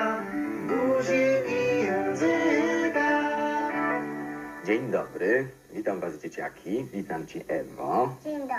świata, 0.00 0.22
buzi 0.66 1.26
i 1.48 1.84
języka. 1.84 3.20
Dzień 4.66 4.90
dobry, 4.90 5.48
witam 5.72 6.00
Was 6.00 6.14
dzieciaki, 6.14 6.84
witam 6.92 7.26
Cię 7.26 7.40
Ewo. 7.48 8.16
Dzień 8.24 8.40
dobry. 8.40 8.54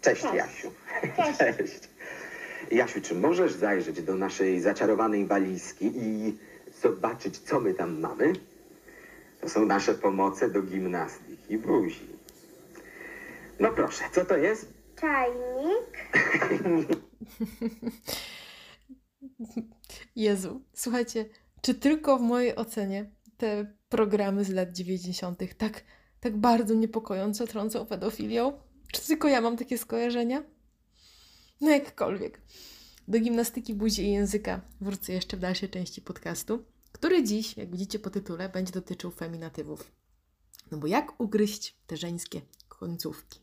Cześć, 0.00 0.22
Cześć. 0.22 0.34
Jasiu. 0.34 0.72
Cześć. 1.38 1.88
Jasiu, 2.70 3.00
czy 3.00 3.14
możesz 3.14 3.52
zajrzeć 3.52 4.02
do 4.02 4.14
naszej 4.14 4.60
zaczarowanej 4.60 5.26
walizki 5.26 5.92
i 5.94 6.38
zobaczyć, 6.82 7.38
co 7.38 7.60
my 7.60 7.74
tam 7.74 8.00
mamy? 8.00 8.32
To 9.40 9.48
są 9.48 9.66
nasze 9.66 9.94
pomoce 9.94 10.50
do 10.50 10.62
gimnastyki 10.62 11.58
buzi. 11.58 12.06
No 13.60 13.72
proszę, 13.72 14.04
co 14.12 14.24
to 14.24 14.36
jest? 14.36 14.72
Czajnik. 15.00 15.98
Jezu, 20.16 20.62
słuchajcie, 20.74 21.24
czy 21.60 21.74
tylko 21.74 22.18
w 22.18 22.22
mojej 22.22 22.56
ocenie 22.56 23.10
te 23.36 23.72
programy 23.88 24.44
z 24.44 24.48
lat 24.48 24.72
90. 24.72 25.40
tak, 25.58 25.84
tak 26.20 26.36
bardzo 26.36 26.74
niepokojąco 26.74 27.46
trącą 27.46 27.86
pedofilią? 27.86 28.52
Czy 28.92 29.06
tylko 29.06 29.28
ja 29.28 29.40
mam 29.40 29.56
takie 29.56 29.78
skojarzenia? 29.78 30.42
No 31.60 31.70
jakkolwiek. 31.70 32.40
Do 33.08 33.20
gimnastyki 33.20 33.74
buzi 33.74 34.02
i 34.02 34.12
języka 34.12 34.60
wrócę 34.80 35.12
jeszcze 35.12 35.36
w 35.36 35.40
dalszej 35.40 35.68
części 35.68 36.02
podcastu, 36.02 36.64
który 36.92 37.24
dziś, 37.24 37.56
jak 37.56 37.70
widzicie 37.70 37.98
po 37.98 38.10
tytule, 38.10 38.48
będzie 38.48 38.72
dotyczył 38.72 39.10
feminatywów. 39.10 39.92
No 40.70 40.78
bo 40.78 40.86
jak 40.86 41.20
ugryźć 41.20 41.76
te 41.86 41.96
żeńskie 41.96 42.40
końcówki? 42.68 43.40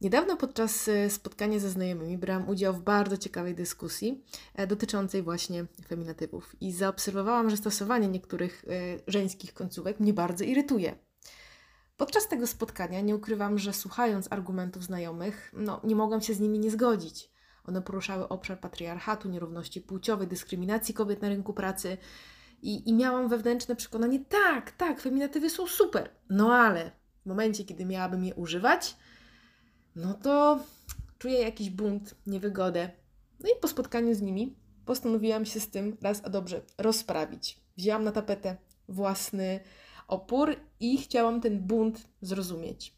Niedawno 0.00 0.36
podczas 0.36 0.88
e, 0.88 1.10
spotkania 1.10 1.58
ze 1.58 1.70
znajomymi 1.70 2.18
brałam 2.18 2.48
udział 2.48 2.74
w 2.74 2.82
bardzo 2.82 3.16
ciekawej 3.16 3.54
dyskusji 3.54 4.24
e, 4.54 4.66
dotyczącej 4.66 5.22
właśnie 5.22 5.66
feminatywów 5.88 6.56
i 6.60 6.72
zaobserwowałam, 6.72 7.50
że 7.50 7.56
stosowanie 7.56 8.08
niektórych 8.08 8.64
e, 8.64 8.70
żeńskich 9.06 9.54
końcówek 9.54 10.00
mnie 10.00 10.12
bardzo 10.12 10.44
irytuje. 10.44 10.96
Podczas 11.96 12.28
tego 12.28 12.46
spotkania 12.46 13.00
nie 13.00 13.16
ukrywam, 13.16 13.58
że 13.58 13.72
słuchając 13.72 14.32
argumentów 14.32 14.84
znajomych, 14.84 15.52
no, 15.56 15.80
nie 15.84 15.96
mogłam 15.96 16.20
się 16.20 16.34
z 16.34 16.40
nimi 16.40 16.58
nie 16.58 16.70
zgodzić. 16.70 17.30
One 17.64 17.82
poruszały 17.82 18.28
obszar 18.28 18.60
patriarchatu, 18.60 19.28
nierówności 19.28 19.80
płciowej, 19.80 20.28
dyskryminacji 20.28 20.94
kobiet 20.94 21.22
na 21.22 21.28
rynku 21.28 21.52
pracy 21.52 21.96
i, 22.62 22.88
i 22.88 22.94
miałam 22.94 23.28
wewnętrzne 23.28 23.76
przekonanie, 23.76 24.24
tak, 24.24 24.70
tak, 24.70 25.00
feminatywy 25.00 25.50
są 25.50 25.66
super, 25.66 26.10
no 26.30 26.54
ale 26.54 26.90
w 27.22 27.26
momencie, 27.26 27.64
kiedy 27.64 27.84
miałabym 27.84 28.24
je 28.24 28.34
używać, 28.34 28.96
no 29.96 30.14
to 30.14 30.58
czuję 31.18 31.38
jakiś 31.38 31.70
bunt, 31.70 32.14
niewygodę. 32.26 32.90
No 33.40 33.48
i 33.48 33.60
po 33.60 33.68
spotkaniu 33.68 34.14
z 34.14 34.20
nimi 34.20 34.56
postanowiłam 34.84 35.46
się 35.46 35.60
z 35.60 35.70
tym 35.70 35.96
raz 36.02 36.20
a 36.24 36.30
dobrze 36.30 36.62
rozprawić. 36.78 37.60
Wzięłam 37.76 38.04
na 38.04 38.12
tapetę 38.12 38.56
własny 38.88 39.60
opór 40.08 40.56
i 40.80 40.98
chciałam 40.98 41.40
ten 41.40 41.58
bunt 41.58 42.08
zrozumieć. 42.22 42.94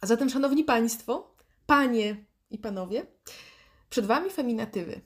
A 0.00 0.06
zatem, 0.06 0.30
szanowni 0.30 0.64
państwo, 0.64 1.34
panie 1.66 2.24
i 2.50 2.58
panowie, 2.58 3.06
przed 3.90 4.06
wami 4.06 4.30
feminatywy. 4.30 5.00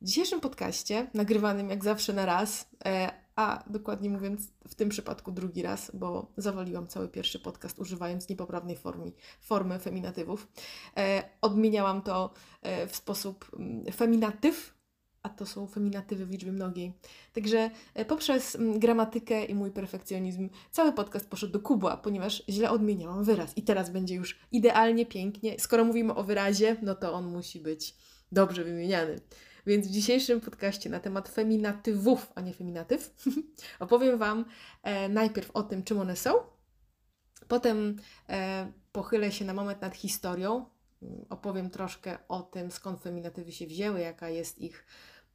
W 0.00 0.04
dzisiejszym 0.04 0.40
podcaście, 0.40 1.10
nagrywanym 1.14 1.70
jak 1.70 1.84
zawsze 1.84 2.12
na 2.12 2.26
raz, 2.26 2.68
e, 2.84 3.23
a 3.36 3.64
dokładnie 3.66 4.10
mówiąc 4.10 4.48
w 4.68 4.74
tym 4.74 4.88
przypadku 4.88 5.32
drugi 5.32 5.62
raz, 5.62 5.90
bo 5.94 6.32
zawaliłam 6.36 6.86
cały 6.86 7.08
pierwszy 7.08 7.38
podcast 7.38 7.78
używając 7.78 8.28
niepoprawnej 8.28 8.76
formy, 8.76 9.12
formy 9.40 9.78
feminatywów. 9.78 10.48
E, 10.96 11.24
odmieniałam 11.40 12.02
to 12.02 12.34
e, 12.62 12.86
w 12.86 12.96
sposób 12.96 13.50
mm, 13.58 13.92
feminatyw, 13.92 14.74
a 15.22 15.28
to 15.28 15.46
są 15.46 15.66
feminatywy 15.66 16.26
w 16.26 16.30
liczbie 16.30 16.52
mnogiej. 16.52 16.92
Także 17.32 17.70
e, 17.94 18.04
poprzez 18.04 18.56
mm, 18.56 18.78
gramatykę 18.78 19.44
i 19.44 19.54
mój 19.54 19.70
perfekcjonizm 19.70 20.48
cały 20.70 20.92
podcast 20.92 21.30
poszedł 21.30 21.52
do 21.52 21.60
kubła, 21.60 21.96
ponieważ 21.96 22.42
źle 22.48 22.70
odmieniałam 22.70 23.24
wyraz. 23.24 23.56
I 23.56 23.62
teraz 23.62 23.90
będzie 23.90 24.14
już 24.14 24.38
idealnie, 24.52 25.06
pięknie. 25.06 25.58
Skoro 25.58 25.84
mówimy 25.84 26.14
o 26.14 26.24
wyrazie, 26.24 26.76
no 26.82 26.94
to 26.94 27.12
on 27.12 27.26
musi 27.26 27.60
być 27.60 27.94
dobrze 28.32 28.64
wymieniany. 28.64 29.20
Więc 29.66 29.88
w 29.88 29.90
dzisiejszym 29.90 30.40
podcaście 30.40 30.90
na 30.90 31.00
temat 31.00 31.28
feminatywów, 31.28 32.32
a 32.34 32.40
nie 32.40 32.54
feminatyw, 32.54 33.14
opowiem 33.80 34.18
Wam 34.18 34.44
e, 34.82 35.08
najpierw 35.08 35.50
o 35.50 35.62
tym, 35.62 35.82
czym 35.82 36.00
one 36.00 36.16
są, 36.16 36.34
potem 37.48 37.96
e, 38.28 38.72
pochylę 38.92 39.32
się 39.32 39.44
na 39.44 39.54
moment 39.54 39.82
nad 39.82 39.96
historią, 39.96 40.66
Mm, 41.04 41.24
opowiem 41.30 41.70
troszkę 41.70 42.18
o 42.28 42.42
tym, 42.42 42.70
skąd 42.70 43.00
feminatywy 43.00 43.52
się 43.52 43.66
wzięły, 43.66 44.00
jaka 44.00 44.28
jest 44.28 44.58
ich 44.58 44.86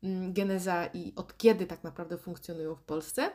mm, 0.03 0.33
geneza 0.33 0.85
i 0.85 1.13
od 1.15 1.37
kiedy 1.37 1.67
tak 1.67 1.83
naprawdę 1.83 2.17
funkcjonują 2.17 2.75
w 2.75 2.83
Polsce. 2.83 3.31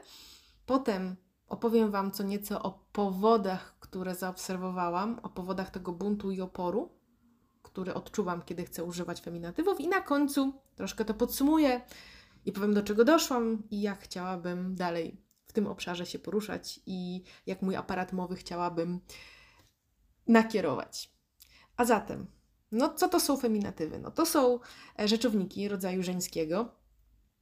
Potem 0.67 1.17
opowiem 1.49 1.91
Wam 1.91 2.11
co 2.11 2.23
nieco 2.23 2.63
o 2.63 2.85
powodach, 2.93 3.79
które 3.81 4.15
zaobserwowałam, 4.15 5.21
o 5.23 5.29
powodach 5.29 5.71
tego 5.71 5.93
buntu 5.93 6.31
i 6.31 6.41
oporu, 6.41 6.93
który 7.65 7.95
odczuwam, 7.95 8.43
kiedy 8.43 8.65
chcę 8.65 8.85
używać 8.85 9.21
feminatywów, 9.21 9.81
i 9.81 9.89
na 9.89 10.01
końcu 10.01 10.53
troszkę 10.77 11.05
to 11.05 11.15
podsumuję 11.15 11.81
i 12.47 12.53
powiem, 12.53 12.75
do 12.75 12.83
czego 12.83 13.05
doszłam 13.05 13.63
i 13.71 13.81
jak 13.81 14.01
chciałabym 14.01 14.75
dalej 14.75 15.21
w 15.47 15.53
tym 15.53 15.67
obszarze 15.67 16.07
się 16.07 16.19
poruszać 16.19 16.81
i 16.87 17.23
jak 17.47 17.63
mój 17.63 17.77
aparat 17.77 18.13
mowy 18.13 18.37
chciałabym 18.37 19.01
nakierować. 20.27 21.13
A 21.77 21.85
zatem, 21.85 22.27
no 22.73 22.95
co 22.95 23.09
to 23.09 23.21
są 23.21 23.37
feminatywy? 23.37 23.99
No 23.99 24.11
to 24.11 24.27
są 24.27 24.59
e, 24.99 25.09
rzeczowniki 25.09 25.69
rodzaju 25.69 26.03
żeńskiego, 26.03 26.75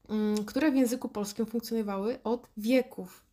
mm, 0.08 0.44
które 0.44 0.72
w 0.72 0.76
języku 0.76 1.08
polskim 1.08 1.46
funkcjonowały 1.46 2.22
od 2.22 2.48
wieków. 2.56 3.31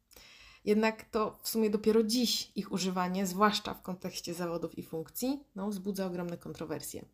Jednak 0.66 1.06
to 1.06 1.40
w 1.44 1.50
sumie 1.50 1.70
dopiero 1.70 2.04
dziś 2.04 2.52
ich 2.56 2.72
używanie, 2.72 3.26
zwłaszcza 3.26 3.74
w 3.74 3.82
kontekście 3.82 4.34
zawodów 4.34 4.78
i 4.78 4.84
funkcji, 4.84 5.40
no, 5.56 5.70
wzbudza 5.70 6.06
ogromne 6.06 6.38
kontrowersje. 6.38 7.06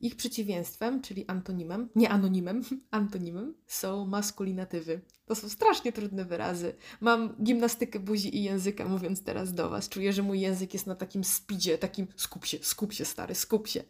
Ich 0.00 0.16
przeciwieństwem, 0.16 1.02
czyli 1.02 1.24
antonimem, 1.26 1.88
nie 1.94 2.10
anonimem, 2.10 2.62
antonimem, 2.90 3.54
są 3.66 4.06
maskulinatywy. 4.06 5.00
To 5.26 5.34
są 5.34 5.48
strasznie 5.48 5.92
trudne 5.92 6.24
wyrazy. 6.24 6.74
Mam 7.00 7.36
gimnastykę 7.42 8.00
buzi 8.00 8.36
i 8.36 8.42
języka, 8.42 8.88
mówiąc 8.88 9.24
teraz 9.24 9.54
do 9.54 9.70
Was. 9.70 9.88
Czuję, 9.88 10.12
że 10.12 10.22
mój 10.22 10.40
język 10.40 10.74
jest 10.74 10.86
na 10.86 10.94
takim 10.94 11.24
speedzie, 11.24 11.78
takim 11.78 12.06
skup 12.16 12.46
się, 12.46 12.58
skup 12.62 12.92
się, 12.92 13.04
stary, 13.04 13.34
skup 13.34 13.68
się. 13.68 13.84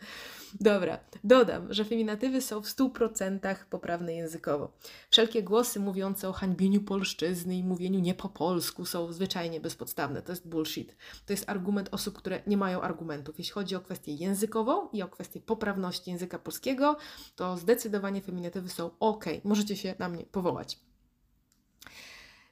Dobra, 0.61 0.99
dodam, 1.25 1.73
że 1.73 1.85
feminatywy 1.85 2.41
są 2.41 2.63
w 2.63 2.67
100% 2.67 3.57
poprawne 3.71 4.15
językowo. 4.15 4.73
Wszelkie 5.11 5.43
głosy 5.43 5.81
mówiące 5.81 6.29
o 6.29 6.33
hańbieniu 6.33 6.81
polszczyzny 6.81 7.57
i 7.57 7.65
mówieniu 7.65 8.01
nie 8.01 8.15
po 8.15 8.29
polsku 8.29 8.85
są 8.85 9.13
zwyczajnie 9.13 9.61
bezpodstawne. 9.61 10.23
To 10.23 10.33
jest 10.33 10.49
bullshit. 10.49 10.97
To 11.27 11.33
jest 11.33 11.51
argument 11.51 11.89
osób, 11.93 12.19
które 12.19 12.43
nie 12.47 12.57
mają 12.57 12.81
argumentów. 12.81 13.39
Jeśli 13.39 13.53
chodzi 13.53 13.77
o 13.77 13.81
kwestię 13.81 14.13
językową 14.13 14.89
i 14.93 15.03
o 15.03 15.09
kwestię 15.09 15.41
poprawności 15.41 16.11
języka 16.11 16.39
polskiego, 16.39 16.97
to 17.37 17.57
zdecydowanie 17.57 18.21
feminatywy 18.21 18.69
są 18.69 18.91
ok. 19.01 19.25
Możecie 19.45 19.77
się 19.77 19.95
na 19.99 20.09
mnie 20.09 20.25
powołać. 20.25 20.79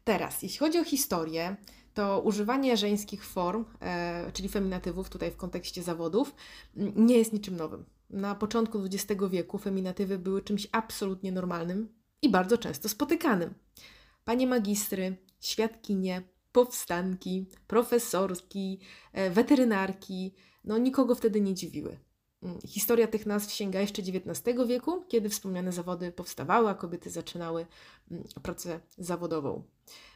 Teraz, 0.04 0.42
jeśli 0.42 0.58
chodzi 0.58 0.78
o 0.78 0.84
historię, 0.84 1.56
to 1.94 2.20
używanie 2.20 2.76
żeńskich 2.76 3.24
form, 3.24 3.64
e, 3.80 4.32
czyli 4.32 4.48
feminatywów 4.48 5.10
tutaj 5.10 5.30
w 5.30 5.36
kontekście 5.36 5.82
zawodów, 5.82 6.34
nie 6.96 7.18
jest 7.18 7.32
niczym 7.32 7.56
nowym. 7.56 7.84
Na 8.10 8.34
początku 8.34 8.78
XX 8.84 9.22
wieku 9.30 9.58
feminatywy 9.58 10.18
były 10.18 10.42
czymś 10.42 10.68
absolutnie 10.72 11.32
normalnym 11.32 11.88
i 12.22 12.28
bardzo 12.28 12.58
często 12.58 12.88
spotykanym. 12.88 13.54
Panie 14.24 14.46
magistry, 14.46 15.16
świadkinie, 15.40 16.22
powstanki, 16.52 17.46
profesorki, 17.66 18.80
e, 19.12 19.30
weterynarki, 19.30 20.34
no 20.64 20.78
nikogo 20.78 21.14
wtedy 21.14 21.40
nie 21.40 21.54
dziwiły. 21.54 21.98
Mm, 22.42 22.58
Historia 22.66 23.06
tych 23.06 23.26
nazw 23.26 23.52
sięga 23.52 23.80
jeszcze 23.80 24.02
XIX 24.02 24.58
wieku, 24.66 25.04
kiedy 25.08 25.28
wspomniane 25.28 25.72
zawody 25.72 26.12
powstawały, 26.12 26.68
a 26.68 26.74
kobiety 26.74 27.10
zaczynały 27.10 27.66
mm, 28.10 28.24
pracę 28.42 28.80
zawodową. 28.98 29.62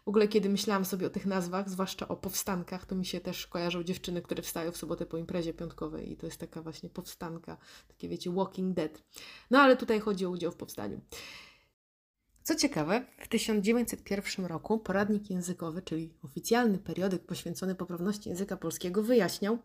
W 0.05 0.09
ogóle, 0.09 0.29
kiedy 0.29 0.49
myślałam 0.49 0.85
sobie 0.85 1.07
o 1.07 1.11
tych 1.11 1.27
nazwach, 1.27 1.71
zwłaszcza 1.71 2.09
o 2.09 2.17
powstankach, 2.17 2.87
to 2.87 2.95
mi 2.95 3.07
się 3.07 3.21
też 3.21 3.47
kojarzą 3.47 3.83
dziewczyny, 3.83 4.23
które 4.23 4.43
wstają 4.43 4.73
w 4.73 4.77
sobotę 4.77 5.07
po 5.07 5.17
imprezie 5.17 5.55
piątkowej 5.55 6.13
i 6.13 6.17
to 6.17 6.27
jest 6.27 6.41
taka 6.41 6.63
właśnie 6.63 6.89
powstanka, 6.89 7.57
takie 7.89 8.09
wiecie, 8.09 8.31
Walking 8.31 8.77
Dead. 8.77 9.03
No 9.51 9.61
ale 9.61 9.77
tutaj 9.77 10.01
chodzi 10.01 10.27
o 10.27 10.31
udział 10.31 10.53
w 10.53 10.57
powstaniu. 10.57 11.01
Co 12.45 12.55
ciekawe, 12.55 13.07
w 13.19 13.29
1901 13.29 14.47
roku 14.47 14.79
poradnik 14.79 15.31
językowy, 15.31 15.83
czyli 15.83 16.15
oficjalny 16.23 16.79
periodyk 16.79 17.27
poświęcony 17.27 17.75
poprawności 17.75 18.29
języka 18.29 18.57
polskiego, 18.57 19.03
wyjaśniał, 19.03 19.59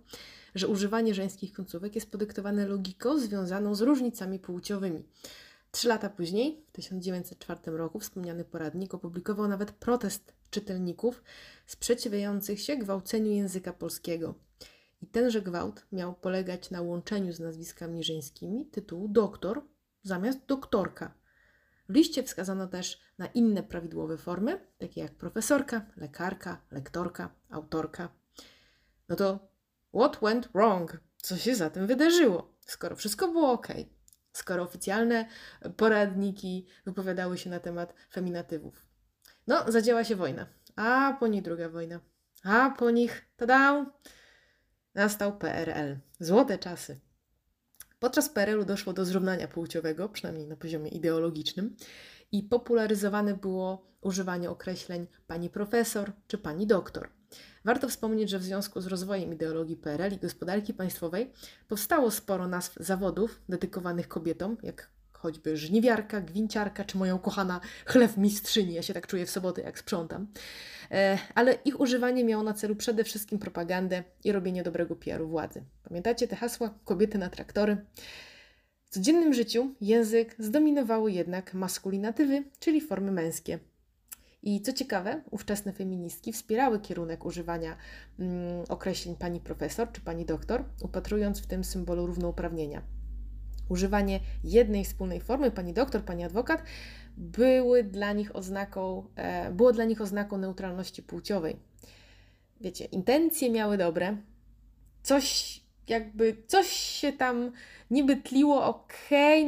że 0.56 0.68
używanie 0.68 1.14
żeńskich 1.14 1.54
końcówek 1.54 1.96
jest 1.96 2.12
podyktowane 2.12 2.68
logiką 2.68 3.20
związaną 3.20 3.76
z 3.76 3.82
różnicami 3.82 4.40
płciowymi. 4.40 5.04
Trzy 5.72 5.88
lata 5.88 6.10
później, 6.10 6.66
w 6.68 6.72
1904 6.72 7.60
roku, 7.66 8.00
wspomniany 8.00 8.46
poradnik 8.46 8.94
opublikował 8.94 9.48
nawet 9.48 9.72
protest 9.72 10.34
czytelników 10.50 11.24
sprzeciwiających 11.66 12.62
się 12.62 12.78
gwałceniu 12.78 13.32
języka 13.32 13.74
polskiego. 13.74 14.36
I 15.02 15.08
tenże 15.08 15.42
gwałt 15.42 15.86
miał 15.92 16.14
polegać 16.14 16.72
na 16.72 16.82
łączeniu 16.82 17.34
z 17.34 17.40
nazwiskami 17.40 18.04
żeńskimi 18.04 18.66
tytułu 18.66 19.08
doktor 19.08 19.62
zamiast 20.04 20.46
doktorka. 20.46 21.14
W 21.90 21.94
liście 21.94 22.24
wskazano 22.24 22.68
też 22.68 23.00
na 23.18 23.28
inne 23.28 23.64
prawidłowe 23.64 24.18
formy, 24.18 24.68
takie 24.78 25.02
jak 25.02 25.16
profesorka, 25.16 25.86
lekarka, 25.98 26.62
lektorka, 26.72 27.36
autorka. 27.50 28.10
No 29.10 29.16
to 29.16 29.40
what 29.96 30.20
went 30.22 30.48
wrong? 30.48 31.00
Co 31.18 31.38
się 31.38 31.56
za 31.56 31.70
tym 31.70 31.88
wydarzyło? 31.88 32.56
Skoro 32.60 32.96
wszystko 32.96 33.32
było 33.32 33.52
ok, 33.52 33.68
skoro 34.34 34.64
oficjalne 34.64 35.26
poradniki 35.78 36.66
wypowiadały 36.86 37.38
się 37.38 37.50
na 37.50 37.60
temat 37.60 37.94
feminatywów. 38.12 38.86
No, 39.48 39.72
zadziała 39.72 40.04
się 40.04 40.16
wojna, 40.16 40.48
a 40.76 41.18
po 41.20 41.28
niej 41.28 41.42
druga 41.42 41.70
wojna, 41.70 42.00
a 42.44 42.70
po 42.70 42.92
nich, 42.92 43.26
tada, 43.38 43.86
nastał 44.96 45.38
PRL. 45.38 45.98
Złote 46.20 46.58
czasy. 46.58 47.00
Podczas 48.00 48.30
PRL-u 48.30 48.66
doszło 48.66 48.94
do 48.94 49.06
zrównania 49.06 49.48
płciowego, 49.48 50.10
przynajmniej 50.10 50.48
na 50.48 50.56
poziomie 50.56 50.90
ideologicznym, 50.90 51.76
i 52.32 52.44
popularyzowane 52.44 53.34
było 53.34 53.86
używanie 54.02 54.50
określeń 54.50 55.08
pani 55.28 55.50
profesor 55.50 56.12
czy 56.28 56.38
pani 56.38 56.68
doktor. 56.68 57.10
Warto 57.66 57.90
wspomnieć, 57.90 58.30
że 58.30 58.40
w 58.40 58.44
związku 58.44 58.82
z 58.82 58.88
rozwojem 58.88 59.34
ideologii 59.34 59.76
PRL 59.76 60.14
i 60.14 60.18
gospodarki 60.18 60.74
państwowej 60.74 61.32
powstało 61.68 62.12
sporo 62.12 62.48
nazw 62.48 62.76
zawodów 62.80 63.42
dedykowanych 63.50 64.08
kobietom, 64.08 64.58
jak 64.64 64.90
choćby 65.20 65.58
żniwiarka, 65.58 66.22
gwinciarka 66.22 66.84
czy 66.86 66.98
moja 66.98 67.16
ukochana 67.16 67.60
chlewmistrzyni. 67.86 68.74
Ja 68.74 68.82
się 68.82 68.94
tak 68.94 69.08
czuję 69.08 69.26
w 69.26 69.30
soboty, 69.30 69.62
jak 69.62 69.80
sprzątam. 69.80 70.28
E, 70.92 71.18
ale 71.36 71.54
ich 71.54 71.80
używanie 71.80 72.24
miało 72.24 72.44
na 72.44 72.54
celu 72.54 72.76
przede 72.76 73.04
wszystkim 73.04 73.40
propagandę 73.40 74.04
i 74.24 74.32
robienie 74.32 74.64
dobrego 74.64 74.96
PR-u 74.96 75.28
władzy. 75.28 75.64
Pamiętacie 75.84 76.28
te 76.28 76.36
hasła 76.36 76.74
kobiety 76.86 77.18
na 77.18 77.30
traktory? 77.30 77.78
W 78.86 78.90
codziennym 78.90 79.34
życiu 79.34 79.76
język 79.82 80.36
zdominowały 80.40 81.12
jednak 81.12 81.54
maskulinatywy, 81.54 82.44
czyli 82.60 82.82
formy 82.82 83.12
męskie. 83.12 83.60
I 84.44 84.62
co 84.62 84.74
ciekawe, 84.74 85.22
ówczesne 85.32 85.74
feministki 85.74 86.34
wspierały 86.34 86.80
kierunek 86.80 87.26
używania 87.26 87.78
mm, 88.20 88.64
określeń 88.70 89.16
pani 89.16 89.40
profesor 89.40 89.92
czy 89.92 90.02
pani 90.02 90.26
doktor, 90.26 90.64
upatrując 90.82 91.42
w 91.42 91.48
tym 91.48 91.64
symbolu 91.64 92.06
równouprawnienia. 92.06 92.82
Używanie 93.70 94.20
jednej 94.44 94.86
wspólnej 94.86 95.22
formy, 95.22 95.52
pani 95.52 95.74
doktor, 95.74 96.04
pani 96.04 96.24
adwokat, 96.24 96.64
były 97.18 97.84
dla 97.84 98.14
nich 98.14 98.36
oznaką, 98.36 99.06
e, 99.16 99.52
było 99.52 99.72
dla 99.72 99.86
nich 99.86 100.02
oznaką 100.02 100.38
neutralności 100.38 101.04
płciowej. 101.04 101.60
Wiecie, 102.62 102.86
intencje 102.86 103.52
miały 103.52 103.78
dobre, 103.78 104.18
coś 105.04 105.60
jakby, 105.88 106.44
coś 106.48 106.68
się 106.70 107.14
tam 107.14 107.52
niby 107.92 108.16
tliło 108.16 108.66
ok, 108.66 108.94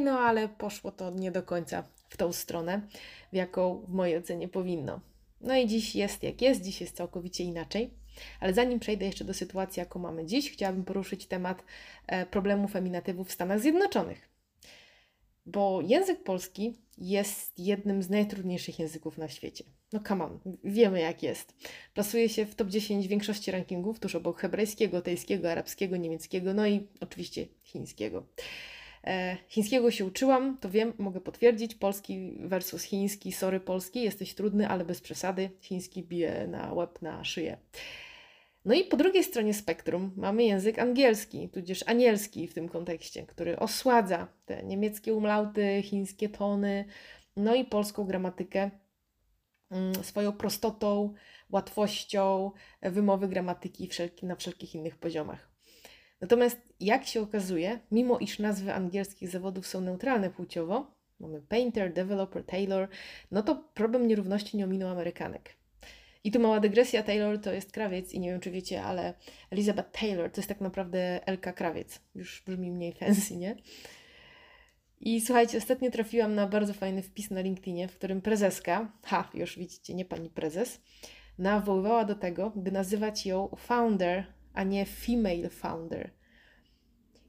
no 0.04 0.18
ale 0.18 0.48
poszło 0.48 0.92
to 0.92 1.10
nie 1.10 1.30
do 1.30 1.42
końca 1.42 1.84
w 2.12 2.16
tą 2.16 2.32
stronę, 2.32 2.80
w 3.32 3.36
jaką 3.36 3.84
w 3.88 3.92
mojej 3.92 4.16
ocenie 4.16 4.48
powinno. 4.48 5.00
No 5.40 5.56
i 5.56 5.66
dziś 5.66 5.94
jest 5.94 6.22
jak 6.22 6.42
jest, 6.42 6.62
dziś 6.62 6.80
jest 6.80 6.96
całkowicie 6.96 7.44
inaczej. 7.44 7.90
Ale 8.40 8.54
zanim 8.54 8.80
przejdę 8.80 9.06
jeszcze 9.06 9.24
do 9.24 9.34
sytuacji, 9.34 9.80
jaką 9.80 9.98
mamy 9.98 10.26
dziś, 10.26 10.52
chciałabym 10.52 10.84
poruszyć 10.84 11.26
temat 11.26 11.64
e, 12.06 12.26
problemu 12.26 12.68
feminatywów 12.68 13.28
w 13.28 13.32
Stanach 13.32 13.60
Zjednoczonych. 13.60 14.28
Bo 15.46 15.80
język 15.80 16.22
polski 16.22 16.74
jest 16.98 17.58
jednym 17.58 18.02
z 18.02 18.10
najtrudniejszych 18.10 18.78
języków 18.78 19.18
na 19.18 19.28
świecie. 19.28 19.64
No 19.92 20.00
come 20.08 20.24
on, 20.24 20.40
wiemy 20.64 21.00
jak 21.00 21.22
jest. 21.22 21.54
Plasuje 21.94 22.28
się 22.28 22.46
w 22.46 22.54
top 22.54 22.68
10 22.68 23.08
większości 23.08 23.50
rankingów, 23.50 24.00
tuż 24.00 24.14
obok 24.14 24.40
hebrajskiego, 24.40 25.02
tejskiego, 25.02 25.50
arabskiego, 25.50 25.96
niemieckiego, 25.96 26.54
no 26.54 26.66
i 26.66 26.88
oczywiście 27.00 27.46
chińskiego. 27.62 28.26
E, 29.06 29.36
chińskiego 29.48 29.90
się 29.90 30.04
uczyłam, 30.04 30.58
to 30.58 30.70
wiem, 30.70 30.92
mogę 30.98 31.20
potwierdzić. 31.20 31.74
Polski 31.74 32.36
versus 32.40 32.82
chiński, 32.82 33.32
sorry 33.32 33.60
polski, 33.60 34.02
jesteś 34.02 34.34
trudny, 34.34 34.68
ale 34.68 34.84
bez 34.84 35.00
przesady. 35.00 35.50
Chiński 35.60 36.02
bije 36.02 36.46
na 36.48 36.72
łeb, 36.72 37.02
na 37.02 37.24
szyję. 37.24 37.56
No 38.64 38.74
i 38.74 38.84
po 38.84 38.96
drugiej 38.96 39.24
stronie 39.24 39.54
spektrum 39.54 40.12
mamy 40.16 40.44
język 40.44 40.78
angielski, 40.78 41.48
tudzież 41.48 41.84
anielski 41.86 42.48
w 42.48 42.54
tym 42.54 42.68
kontekście, 42.68 43.26
który 43.26 43.58
osładza 43.58 44.28
te 44.46 44.62
niemieckie 44.62 45.14
umlauty, 45.14 45.82
chińskie 45.82 46.28
tony, 46.28 46.84
no 47.36 47.54
i 47.54 47.64
polską 47.64 48.04
gramatykę 48.04 48.70
mm, 49.70 49.94
swoją 49.94 50.32
prostotą, 50.32 51.14
łatwością 51.50 52.50
wymowy 52.82 53.28
gramatyki 53.28 53.88
na 54.22 54.36
wszelkich 54.36 54.74
innych 54.74 54.96
poziomach. 54.96 55.51
Natomiast 56.22 56.60
jak 56.80 57.06
się 57.06 57.20
okazuje, 57.20 57.78
mimo 57.90 58.18
iż 58.18 58.38
nazwy 58.38 58.74
angielskich 58.74 59.28
zawodów 59.28 59.66
są 59.66 59.80
neutralne 59.80 60.30
płciowo, 60.30 60.94
mamy 61.20 61.40
painter, 61.40 61.92
developer, 61.92 62.44
tailor, 62.44 62.88
no 63.30 63.42
to 63.42 63.64
problem 63.74 64.08
nierówności 64.08 64.56
nie 64.56 64.64
ominął 64.64 64.88
Amerykanek. 64.88 65.54
I 66.24 66.30
tu 66.30 66.40
mała 66.40 66.60
dygresja, 66.60 67.02
Taylor 67.02 67.40
to 67.40 67.52
jest 67.52 67.72
krawiec 67.72 68.12
i 68.12 68.20
nie 68.20 68.30
wiem 68.30 68.40
czy 68.40 68.50
wiecie, 68.50 68.82
ale 68.82 69.14
Elizabeth 69.50 70.00
Taylor 70.00 70.30
to 70.30 70.40
jest 70.40 70.48
tak 70.48 70.60
naprawdę 70.60 71.26
Elka 71.26 71.52
Krawiec. 71.52 72.00
Już 72.14 72.42
brzmi 72.46 72.70
mniej 72.70 72.92
fancy, 72.92 73.36
nie? 73.36 73.56
I 75.00 75.20
słuchajcie, 75.20 75.58
ostatnio 75.58 75.90
trafiłam 75.90 76.34
na 76.34 76.46
bardzo 76.46 76.74
fajny 76.74 77.02
wpis 77.02 77.30
na 77.30 77.40
LinkedInie, 77.40 77.88
w 77.88 77.96
którym 77.96 78.20
prezeska, 78.20 78.92
ha, 79.04 79.30
już 79.34 79.58
widzicie, 79.58 79.94
nie 79.94 80.04
pani 80.04 80.30
prezes, 80.30 80.80
nawoływała 81.38 82.04
do 82.04 82.14
tego, 82.14 82.52
by 82.56 82.72
nazywać 82.72 83.26
ją 83.26 83.48
founder, 83.56 84.24
a 84.54 84.62
nie 84.62 84.86
female 84.86 85.50
founder. 85.50 86.10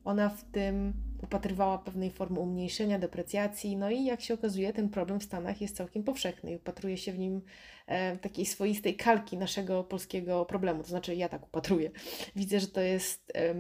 Ona 0.04 0.30
w 0.30 0.44
tym 0.44 0.94
upatrywała 1.22 1.78
pewnej 1.78 2.12
formy 2.12 2.40
umniejszenia, 2.40 3.00
deprecjacji, 3.00 3.78
no 3.78 3.90
i 3.90 4.06
jak 4.06 4.22
się 4.22 4.34
okazuje, 4.34 4.74
ten 4.74 4.90
problem 4.90 5.20
w 5.20 5.24
Stanach 5.24 5.62
jest 5.62 5.76
całkiem 5.76 6.04
powszechny 6.04 6.52
i 6.52 6.56
upatruje 6.56 6.98
się 6.98 7.12
w 7.12 7.20
nim 7.20 7.42
e, 7.88 8.18
takiej 8.18 8.46
swoistej 8.46 8.96
kalki 8.96 9.38
naszego 9.38 9.84
polskiego 9.84 10.46
problemu. 10.46 10.84
To 10.84 10.90
znaczy, 10.90 11.16
ja 11.16 11.30
tak 11.30 11.44
upatruję. 11.44 11.92
Widzę, 12.36 12.60
że 12.60 12.68
to 12.68 12.82
jest 12.82 13.32
e, 13.36 13.56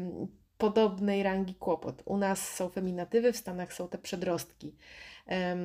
podobnej 0.57 1.23
rangi 1.23 1.55
kłopot. 1.55 2.03
U 2.05 2.17
nas 2.17 2.55
są 2.55 2.69
feminatywy, 2.69 3.33
w 3.33 3.37
Stanach 3.37 3.73
są 3.73 3.87
te 3.87 3.97
przedrostki. 3.97 4.75
E, 5.27 5.57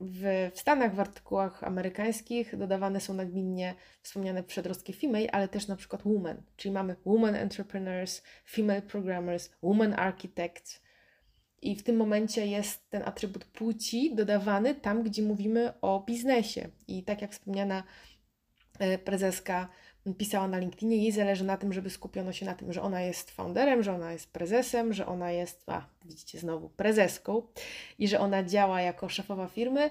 w, 0.00 0.50
w 0.54 0.60
Stanach 0.60 0.94
w 0.94 1.00
artykułach 1.00 1.64
amerykańskich 1.64 2.56
dodawane 2.56 3.00
są 3.00 3.14
nagminnie 3.14 3.74
wspomniane 4.02 4.42
przedrostki 4.42 4.92
female, 4.92 5.30
ale 5.32 5.48
też 5.48 5.68
na 5.68 5.76
przykład 5.76 6.02
woman, 6.04 6.42
czyli 6.56 6.74
mamy 6.74 6.96
woman 7.06 7.34
entrepreneurs, 7.34 8.22
female 8.46 8.82
programmers, 8.82 9.50
woman 9.62 9.94
architects. 9.94 10.82
I 11.62 11.76
w 11.76 11.82
tym 11.82 11.96
momencie 11.96 12.46
jest 12.46 12.90
ten 12.90 13.02
atrybut 13.02 13.44
płci 13.44 14.14
dodawany 14.14 14.74
tam, 14.74 15.02
gdzie 15.02 15.22
mówimy 15.22 15.80
o 15.80 16.04
biznesie. 16.06 16.68
I 16.88 17.02
tak 17.02 17.22
jak 17.22 17.32
wspomniana 17.32 17.82
e, 18.78 18.98
prezeska 18.98 19.68
pisała 20.14 20.48
na 20.48 20.58
LinkedInie, 20.58 20.96
jej 20.96 21.12
zależy 21.12 21.44
na 21.44 21.56
tym, 21.56 21.72
żeby 21.72 21.90
skupiono 21.90 22.32
się 22.32 22.46
na 22.46 22.54
tym, 22.54 22.72
że 22.72 22.82
ona 22.82 23.00
jest 23.00 23.30
founderem, 23.30 23.82
że 23.82 23.94
ona 23.94 24.12
jest 24.12 24.32
prezesem, 24.32 24.92
że 24.92 25.06
ona 25.06 25.30
jest, 25.32 25.62
a 25.66 25.86
widzicie 26.04 26.38
znowu, 26.38 26.68
prezeską 26.68 27.42
i 27.98 28.08
że 28.08 28.20
ona 28.20 28.42
działa 28.44 28.80
jako 28.80 29.08
szefowa 29.08 29.46
firmy 29.46 29.90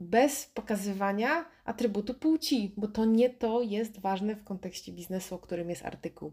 bez 0.00 0.46
pokazywania 0.46 1.44
atrybutu 1.64 2.14
płci, 2.14 2.74
bo 2.76 2.88
to 2.88 3.04
nie 3.04 3.30
to 3.30 3.62
jest 3.62 4.00
ważne 4.00 4.36
w 4.36 4.44
kontekście 4.44 4.92
biznesu, 4.92 5.34
o 5.34 5.38
którym 5.38 5.70
jest 5.70 5.84
artykuł. 5.84 6.32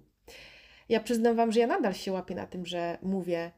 Ja 0.89 0.99
przyznam 0.99 1.35
Wam, 1.35 1.51
że 1.51 1.59
ja 1.59 1.67
nadal 1.67 1.93
się 1.93 2.11
łapię 2.11 2.35
na 2.35 2.47
tym, 2.47 2.65
że 2.65 2.97
mówię 3.01 3.51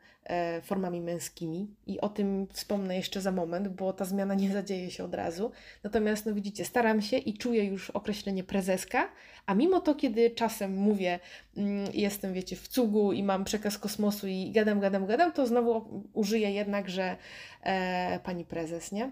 formami 0.61 1.01
męskimi 1.01 1.75
i 1.87 2.01
o 2.01 2.09
tym 2.09 2.47
wspomnę 2.53 2.95
jeszcze 2.95 3.21
za 3.21 3.31
moment, 3.31 3.67
bo 3.67 3.93
ta 3.93 4.05
zmiana 4.05 4.33
nie 4.33 4.53
zadzieje 4.53 4.91
się 4.91 5.03
od 5.03 5.13
razu. 5.13 5.51
Natomiast, 5.83 6.25
no 6.25 6.33
widzicie, 6.33 6.65
staram 6.65 7.01
się 7.01 7.17
i 7.17 7.37
czuję 7.37 7.63
już 7.63 7.89
określenie 7.89 8.43
prezeska, 8.43 9.11
a 9.45 9.53
mimo 9.53 9.79
to, 9.79 9.95
kiedy 9.95 10.29
czasem 10.29 10.77
mówię, 10.77 11.19
mm, 11.57 11.87
jestem, 11.93 12.33
wiecie, 12.33 12.55
w 12.55 12.67
cugu 12.67 13.13
i 13.13 13.23
mam 13.23 13.43
przekaz 13.43 13.77
kosmosu 13.77 14.27
i 14.27 14.51
gadam, 14.51 14.79
gadam, 14.79 15.05
gadam, 15.05 15.31
to 15.31 15.47
znowu 15.47 16.03
użyję 16.13 16.51
jednak, 16.51 16.89
że 16.89 17.17
e, 17.61 18.19
pani 18.19 18.45
prezes, 18.45 18.91
nie? 18.91 19.11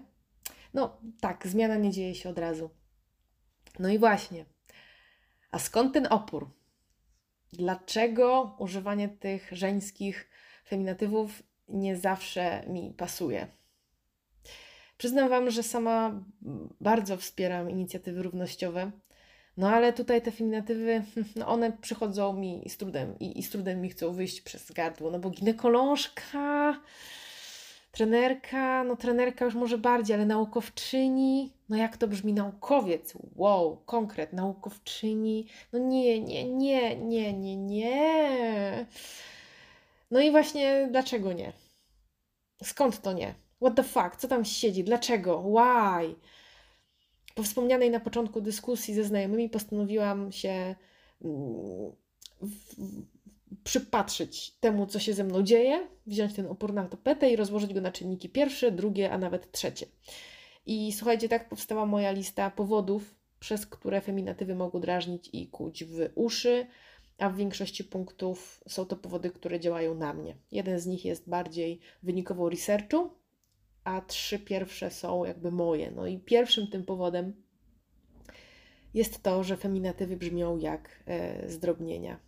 No 0.74 1.00
tak, 1.20 1.46
zmiana 1.46 1.76
nie 1.76 1.90
dzieje 1.90 2.14
się 2.14 2.28
od 2.28 2.38
razu. 2.38 2.70
No 3.78 3.88
i 3.88 3.98
właśnie. 3.98 4.44
A 5.50 5.58
skąd 5.58 5.94
ten 5.94 6.06
opór? 6.10 6.50
dlaczego 7.56 8.56
używanie 8.58 9.08
tych 9.08 9.48
żeńskich 9.52 10.28
feminatywów 10.64 11.42
nie 11.68 11.96
zawsze 11.96 12.64
mi 12.68 12.94
pasuje. 12.96 13.46
Przyznam 14.98 15.28
Wam, 15.28 15.50
że 15.50 15.62
sama 15.62 16.24
bardzo 16.80 17.16
wspieram 17.16 17.70
inicjatywy 17.70 18.22
równościowe, 18.22 18.90
no 19.56 19.68
ale 19.68 19.92
tutaj 19.92 20.22
te 20.22 20.30
feminatywy, 20.30 21.04
no 21.36 21.48
one 21.48 21.72
przychodzą 21.72 22.32
mi 22.32 22.64
z 22.68 22.76
trudem 22.76 23.18
i, 23.18 23.38
i 23.38 23.42
z 23.42 23.50
trudem 23.50 23.80
mi 23.80 23.90
chcą 23.90 24.12
wyjść 24.12 24.40
przez 24.40 24.72
gardło, 24.72 25.10
no 25.10 25.18
bo 25.18 25.30
ginekolożka 25.30 26.74
Trenerka, 27.94 28.84
no 28.84 28.96
trenerka 28.96 29.44
już 29.44 29.54
może 29.54 29.78
bardziej, 29.78 30.14
ale 30.14 30.26
naukowczyni, 30.26 31.52
no 31.68 31.76
jak 31.76 31.96
to 31.96 32.08
brzmi 32.08 32.32
naukowiec? 32.32 33.14
Wow, 33.36 33.76
konkret, 33.86 34.32
naukowczyni. 34.32 35.46
No 35.72 35.78
nie, 35.78 36.20
nie, 36.20 36.50
nie, 36.50 36.96
nie, 36.96 37.32
nie, 37.32 37.56
nie. 37.56 38.86
No 40.10 40.20
i 40.20 40.30
właśnie 40.30 40.88
dlaczego 40.90 41.32
nie? 41.32 41.52
Skąd 42.62 43.02
to 43.02 43.12
nie? 43.12 43.34
What 43.56 43.74
the 43.74 43.82
fuck? 43.82 44.16
Co 44.16 44.28
tam 44.28 44.44
siedzi? 44.44 44.84
Dlaczego? 44.84 45.42
Why? 45.42 46.14
Po 47.34 47.42
wspomnianej 47.42 47.90
na 47.90 48.00
początku 48.00 48.40
dyskusji 48.40 48.94
ze 48.94 49.04
znajomymi 49.04 49.48
postanowiłam 49.48 50.32
się 50.32 50.74
mm, 51.24 51.92
przypatrzyć 53.64 54.50
temu, 54.50 54.86
co 54.86 54.98
się 54.98 55.14
ze 55.14 55.24
mną 55.24 55.42
dzieje, 55.42 55.88
wziąć 56.06 56.34
ten 56.34 56.46
opór 56.46 56.72
na 56.72 56.88
tapetę 56.88 57.30
i 57.30 57.36
rozłożyć 57.36 57.74
go 57.74 57.80
na 57.80 57.92
czynniki 57.92 58.28
pierwsze, 58.28 58.72
drugie, 58.72 59.10
a 59.10 59.18
nawet 59.18 59.52
trzecie. 59.52 59.86
I 60.66 60.92
słuchajcie, 60.92 61.28
tak 61.28 61.48
powstała 61.48 61.86
moja 61.86 62.10
lista 62.10 62.50
powodów, 62.50 63.14
przez 63.40 63.66
które 63.66 64.00
feminatywy 64.00 64.54
mogą 64.54 64.80
drażnić 64.80 65.30
i 65.32 65.48
kuć 65.48 65.84
w 65.84 66.10
uszy, 66.14 66.66
a 67.18 67.28
w 67.30 67.36
większości 67.36 67.84
punktów 67.84 68.64
są 68.68 68.86
to 68.86 68.96
powody, 68.96 69.30
które 69.30 69.60
działają 69.60 69.94
na 69.94 70.12
mnie. 70.12 70.36
Jeden 70.52 70.80
z 70.80 70.86
nich 70.86 71.04
jest 71.04 71.28
bardziej 71.28 71.80
wynikową 72.02 72.48
researchu, 72.48 73.10
a 73.84 74.00
trzy 74.00 74.38
pierwsze 74.38 74.90
są 74.90 75.24
jakby 75.24 75.50
moje. 75.50 75.90
No 75.90 76.06
i 76.06 76.18
pierwszym 76.18 76.66
tym 76.66 76.84
powodem 76.84 77.42
jest 78.94 79.22
to, 79.22 79.44
że 79.44 79.56
feminatywy 79.56 80.16
brzmią 80.16 80.58
jak 80.58 81.02
e, 81.06 81.50
zdrobnienia. 81.50 82.20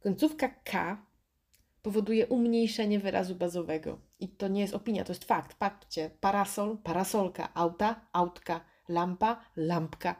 Końcówka 0.00 0.48
K 0.48 1.02
powoduje 1.82 2.26
umniejszenie 2.26 2.98
wyrazu 2.98 3.34
bazowego. 3.34 3.98
I 4.20 4.28
to 4.28 4.48
nie 4.48 4.60
jest 4.60 4.74
opinia, 4.74 5.04
to 5.04 5.12
jest 5.12 5.24
fakt. 5.24 5.56
Patrzcie, 5.56 6.10
parasol, 6.20 6.78
parasolka, 6.78 7.54
auta, 7.54 8.08
autka, 8.12 8.60
lampa, 8.88 9.44
lampka, 9.56 10.16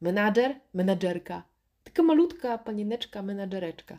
menadżer, 0.00 0.60
menadżerka. 0.74 1.53
Tylko 1.84 2.02
malutka 2.02 2.58
panieneczka, 2.58 3.22
menadżereczka. 3.22 3.98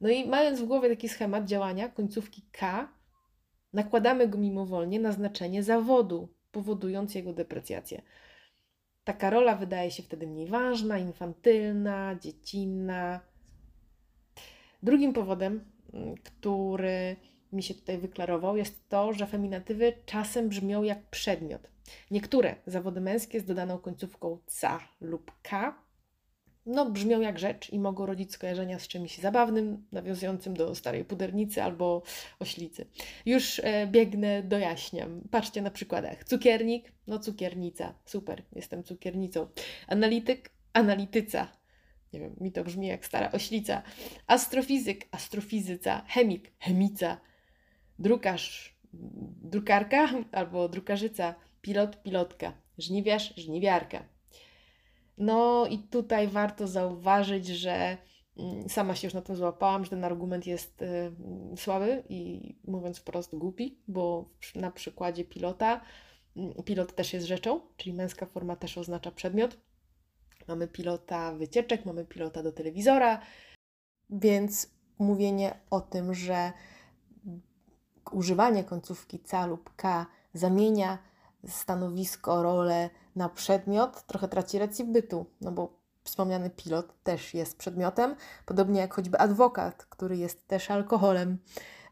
No 0.00 0.08
i 0.08 0.28
mając 0.28 0.60
w 0.60 0.64
głowie 0.64 0.88
taki 0.88 1.08
schemat 1.08 1.44
działania 1.44 1.88
końcówki 1.88 2.42
K, 2.52 2.88
nakładamy 3.72 4.28
go 4.28 4.38
mimowolnie 4.38 5.00
na 5.00 5.12
znaczenie 5.12 5.62
zawodu, 5.62 6.28
powodując 6.52 7.14
jego 7.14 7.32
deprecjację. 7.32 8.02
Taka 9.04 9.30
rola 9.30 9.56
wydaje 9.56 9.90
się 9.90 10.02
wtedy 10.02 10.26
mniej 10.26 10.46
ważna, 10.46 10.98
infantylna, 10.98 12.16
dziecinna. 12.20 13.20
Drugim 14.82 15.12
powodem, 15.12 15.64
mm, 15.92 16.14
który 16.16 17.16
mi 17.52 17.62
się 17.62 17.74
tutaj 17.74 17.98
wyklarował, 17.98 18.56
jest 18.56 18.88
to, 18.88 19.12
że 19.12 19.26
feminatywy 19.26 19.92
czasem 20.06 20.48
brzmią 20.48 20.82
jak 20.82 21.02
przedmiot. 21.02 21.70
Niektóre 22.10 22.54
zawody 22.66 23.00
męskie 23.00 23.40
z 23.40 23.44
dodaną 23.44 23.78
końcówką 23.78 24.38
ca 24.46 24.80
lub 25.00 25.32
k 25.42 25.74
no, 26.66 26.90
brzmią 26.90 27.20
jak 27.20 27.38
rzecz 27.38 27.70
i 27.70 27.78
mogą 27.78 28.06
rodzić 28.06 28.32
skojarzenia 28.32 28.78
z 28.78 28.88
czymś 28.88 29.18
zabawnym, 29.18 29.86
nawiązującym 29.92 30.54
do 30.54 30.74
starej 30.74 31.04
pudernicy 31.04 31.62
albo 31.62 32.02
oślicy. 32.38 32.86
Już 33.26 33.60
e, 33.64 33.86
biegnę, 33.86 34.42
dojaśniam. 34.42 35.20
Patrzcie 35.30 35.62
na 35.62 35.70
przykładach. 35.70 36.24
Cukiernik, 36.24 36.92
no 37.06 37.18
cukiernica, 37.18 37.94
super, 38.04 38.42
jestem 38.52 38.84
cukiernicą. 38.84 39.46
Analityk, 39.86 40.50
analityca. 40.72 41.48
Nie 42.12 42.20
wiem, 42.20 42.36
mi 42.40 42.52
to 42.52 42.64
brzmi 42.64 42.86
jak 42.86 43.06
stara 43.06 43.32
oślica. 43.32 43.82
Astrofizyk, 44.26 45.08
astrofizyca. 45.10 46.04
Chemik, 46.08 46.52
chemica. 46.58 47.20
Drukarz, 47.98 48.76
drukarka 49.42 50.08
albo 50.32 50.68
drukarzyca. 50.68 51.34
Pilot, 51.60 52.02
pilotka. 52.02 52.52
Żniwiarz, 52.78 53.34
żniwiarka. 53.36 54.04
No 55.20 55.66
i 55.66 55.78
tutaj 55.78 56.28
warto 56.28 56.68
zauważyć, 56.68 57.46
że 57.46 57.96
mm, 58.36 58.68
sama 58.68 58.94
się 58.94 59.06
już 59.06 59.14
na 59.14 59.22
tym 59.22 59.36
złapałam, 59.36 59.84
że 59.84 59.90
ten 59.90 60.04
argument 60.04 60.46
jest 60.46 60.82
y, 60.82 61.12
słaby 61.56 62.04
i 62.08 62.54
mówiąc 62.64 62.98
wprost 62.98 63.36
głupi, 63.36 63.78
bo 63.88 64.30
na 64.54 64.70
przykładzie 64.70 65.24
pilota, 65.24 65.80
mm, 66.36 66.54
pilot 66.64 66.94
też 66.94 67.12
jest 67.12 67.26
rzeczą, 67.26 67.60
czyli 67.76 67.94
męska 67.94 68.26
forma 68.26 68.56
też 68.56 68.78
oznacza 68.78 69.10
przedmiot. 69.10 69.56
Mamy 70.48 70.68
pilota 70.68 71.34
wycieczek, 71.34 71.86
mamy 71.86 72.04
pilota 72.04 72.42
do 72.42 72.52
telewizora, 72.52 73.20
więc 74.10 74.70
mówienie 74.98 75.60
o 75.70 75.80
tym, 75.80 76.14
że 76.14 76.52
używanie 78.12 78.64
końcówki 78.64 79.18
ca 79.18 79.46
lub 79.46 79.76
k 79.76 80.06
zamienia 80.34 80.98
stanowisko, 81.48 82.42
rolę 82.42 82.90
na 83.16 83.28
przedmiot, 83.28 84.02
trochę 84.02 84.28
traci 84.28 84.58
rację 84.58 84.84
bytu, 84.84 85.26
no 85.40 85.52
bo 85.52 85.80
wspomniany 86.04 86.50
pilot 86.50 87.02
też 87.02 87.34
jest 87.34 87.58
przedmiotem, 87.58 88.16
podobnie 88.46 88.80
jak 88.80 88.94
choćby 88.94 89.18
adwokat, 89.18 89.84
który 89.84 90.16
jest 90.16 90.46
też 90.46 90.70
alkoholem. 90.70 91.38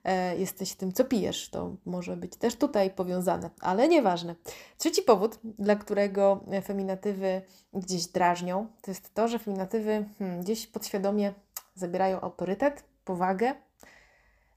E, 0.04 0.36
jesteś 0.36 0.74
tym, 0.74 0.92
co 0.92 1.04
pijesz. 1.04 1.50
To 1.50 1.76
może 1.86 2.16
być 2.16 2.36
też 2.36 2.56
tutaj 2.56 2.90
powiązane, 2.90 3.50
ale 3.60 3.88
nieważne. 3.88 4.34
Trzeci 4.78 5.02
powód, 5.02 5.38
dla 5.44 5.76
którego 5.76 6.44
feminatywy 6.64 7.42
gdzieś 7.72 8.06
drażnią, 8.06 8.66
to 8.82 8.90
jest 8.90 9.14
to, 9.14 9.28
że 9.28 9.38
feminatywy 9.38 10.04
hmm, 10.18 10.40
gdzieś 10.40 10.66
podświadomie 10.66 11.34
zabierają 11.74 12.20
autorytet, 12.20 12.84
powagę. 13.04 13.54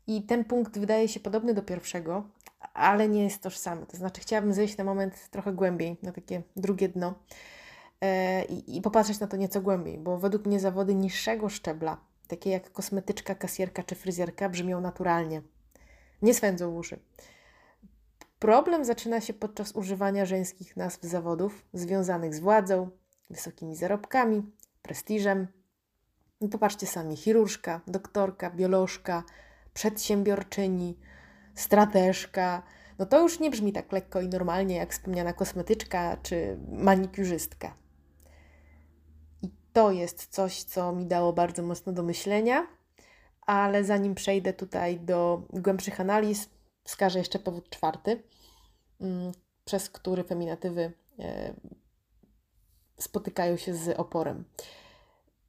I 0.07 0.21
ten 0.21 0.45
punkt 0.45 0.79
wydaje 0.79 1.07
się 1.07 1.19
podobny 1.19 1.53
do 1.53 1.61
pierwszego, 1.61 2.23
ale 2.73 3.09
nie 3.09 3.23
jest 3.23 3.43
tożsamy. 3.43 3.85
To 3.85 3.97
znaczy, 3.97 4.21
chciałabym 4.21 4.53
zejść 4.53 4.77
na 4.77 4.83
moment 4.83 5.29
trochę 5.29 5.53
głębiej, 5.53 5.97
na 6.03 6.11
takie 6.11 6.41
drugie 6.55 6.89
dno 6.89 7.13
e, 8.01 8.45
i, 8.45 8.77
i 8.77 8.81
popatrzeć 8.81 9.19
na 9.19 9.27
to 9.27 9.37
nieco 9.37 9.61
głębiej, 9.61 9.97
bo 9.97 10.17
według 10.17 10.45
mnie 10.45 10.59
zawody 10.59 10.95
niższego 10.95 11.49
szczebla, 11.49 11.97
takie 12.27 12.49
jak 12.49 12.71
kosmetyczka, 12.71 13.35
kasjerka 13.35 13.83
czy 13.83 13.95
fryzjerka, 13.95 14.49
brzmią 14.49 14.81
naturalnie. 14.81 15.41
Nie 16.21 16.33
swędzą 16.33 16.75
uszy. 16.75 16.99
Problem 18.39 18.85
zaczyna 18.85 19.21
się 19.21 19.33
podczas 19.33 19.71
używania 19.71 20.25
żeńskich 20.25 20.77
nazw 20.77 21.03
zawodów 21.03 21.65
związanych 21.73 22.35
z 22.35 22.39
władzą, 22.39 22.89
wysokimi 23.29 23.75
zarobkami, 23.75 24.51
prestiżem. 24.81 25.47
I 26.41 26.47
popatrzcie 26.47 26.87
sami: 26.87 27.17
chirurżka, 27.17 27.81
doktorka, 27.87 28.49
biolożka, 28.49 29.23
przedsiębiorczyni, 29.73 30.97
strateżka, 31.55 32.63
no 32.99 33.05
to 33.05 33.21
już 33.21 33.39
nie 33.39 33.51
brzmi 33.51 33.73
tak 33.73 33.91
lekko 33.91 34.21
i 34.21 34.27
normalnie 34.27 34.75
jak 34.75 34.93
wspomniana 34.93 35.33
kosmetyczka 35.33 36.17
czy 36.23 36.57
manikurzystka. 36.71 37.75
I 39.41 39.49
to 39.73 39.91
jest 39.91 40.27
coś, 40.27 40.63
co 40.63 40.91
mi 40.91 41.05
dało 41.05 41.33
bardzo 41.33 41.63
mocno 41.63 41.93
do 41.93 42.03
myślenia, 42.03 42.67
ale 43.41 43.83
zanim 43.83 44.15
przejdę 44.15 44.53
tutaj 44.53 44.99
do 44.99 45.41
głębszych 45.53 46.01
analiz, 46.01 46.49
wskażę 46.83 47.19
jeszcze 47.19 47.39
powód 47.39 47.69
czwarty, 47.69 48.23
mm, 49.01 49.31
przez 49.65 49.89
który 49.89 50.23
feminatywy 50.23 50.93
e, 51.19 51.53
spotykają 52.97 53.57
się 53.57 53.75
z 53.75 53.99
oporem. 53.99 54.43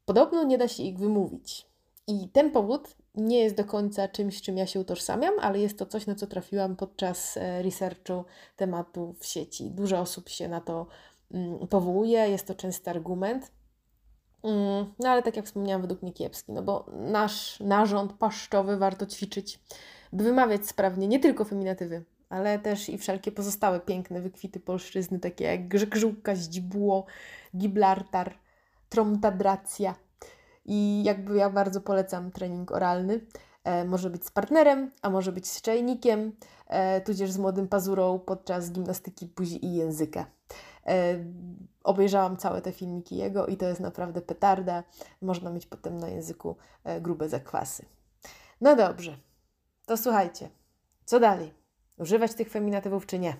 Podobno 0.05 0.45
nie 0.45 0.59
da 0.59 0.69
się 0.69 0.83
ich 0.83 0.99
wymówić. 0.99 1.67
I 2.07 2.29
ten 2.29 2.51
powód 2.51 2.97
nie 3.14 3.38
jest 3.38 3.57
do 3.57 3.64
końca 3.64 4.09
czymś, 4.09 4.42
czym 4.42 4.57
ja 4.57 4.66
się 4.66 4.81
utożsamiam, 4.81 5.35
ale 5.40 5.59
jest 5.59 5.78
to 5.78 5.87
coś, 5.87 6.07
na 6.07 6.14
co 6.14 6.26
trafiłam 6.26 6.76
podczas 6.76 7.37
e, 7.37 7.62
researchu 7.62 8.25
tematu 8.57 9.14
w 9.19 9.26
sieci. 9.26 9.71
Dużo 9.71 10.00
osób 10.00 10.28
się 10.28 10.49
na 10.49 10.61
to 10.61 10.87
mm, 11.35 11.66
powołuje, 11.69 12.19
jest 12.28 12.47
to 12.47 12.54
częsty 12.54 12.90
argument. 12.90 13.52
Mm, 14.42 14.95
no 14.99 15.09
ale 15.09 15.23
tak 15.23 15.37
jak 15.37 15.47
wspomniałam, 15.47 15.83
według 15.83 16.02
mnie 16.02 16.12
kiepski, 16.12 16.52
no 16.52 16.62
bo 16.62 16.87
nasz 16.92 17.61
narząd 17.61 18.12
paszczowy 18.12 18.76
warto 18.76 19.07
ćwiczyć, 19.07 19.61
by 20.12 20.25
wymawiać 20.25 20.66
sprawnie 20.66 21.09
nie 21.09 21.21
tylko 21.21 21.45
feminatywy, 21.45 22.04
ale 22.28 22.59
też 22.59 22.88
i 22.88 22.99
wszelkie 22.99 23.33
pozostałe 23.33 23.81
piękne 23.81 24.21
wykwity 24.21 24.61
polszczyzny, 24.61 25.19
takie 25.19 25.45
jak 25.45 25.69
grzegżółka, 25.69 26.35
zdzibło, 26.35 27.07
giblartar, 27.57 28.38
tromtadracja, 28.88 29.95
i 30.64 31.02
jakby 31.04 31.37
ja 31.37 31.50
bardzo 31.50 31.81
polecam 31.81 32.31
trening 32.31 32.73
oralny. 32.73 33.21
E, 33.64 33.85
może 33.85 34.11
być 34.11 34.26
z 34.26 34.31
partnerem, 34.31 34.90
a 35.02 35.11
może 35.11 35.33
być 35.33 35.49
z 35.49 35.62
czajnikiem, 35.62 36.33
e, 36.66 37.00
tudzież 37.00 37.31
z 37.31 37.38
młodym 37.38 37.69
pazurą 37.69 38.19
podczas 38.19 38.73
gimnastyki 38.73 39.26
buzi 39.26 39.66
i 39.66 39.75
języka. 39.75 40.26
E, 40.87 41.25
obejrzałam 41.85 42.37
całe 42.37 42.62
te 42.62 42.73
filmiki 42.73 43.16
jego 43.16 43.47
i 43.47 43.57
to 43.57 43.66
jest 43.66 43.81
naprawdę 43.81 44.21
petarda. 44.21 44.85
Można 45.23 45.50
mieć 45.50 45.66
potem 45.66 45.99
na 45.99 46.09
języku 46.09 46.57
e, 46.85 47.00
grube 47.00 47.28
zakwasy. 47.28 47.85
No 48.61 48.76
dobrze, 48.76 49.16
to 49.87 49.97
słuchajcie, 49.97 50.49
co 51.04 51.21
dalej? 51.21 51.54
Używać 51.99 52.35
tych 52.35 52.50
feminatywów 52.50 53.07
czy 53.07 53.19
nie? 53.19 53.37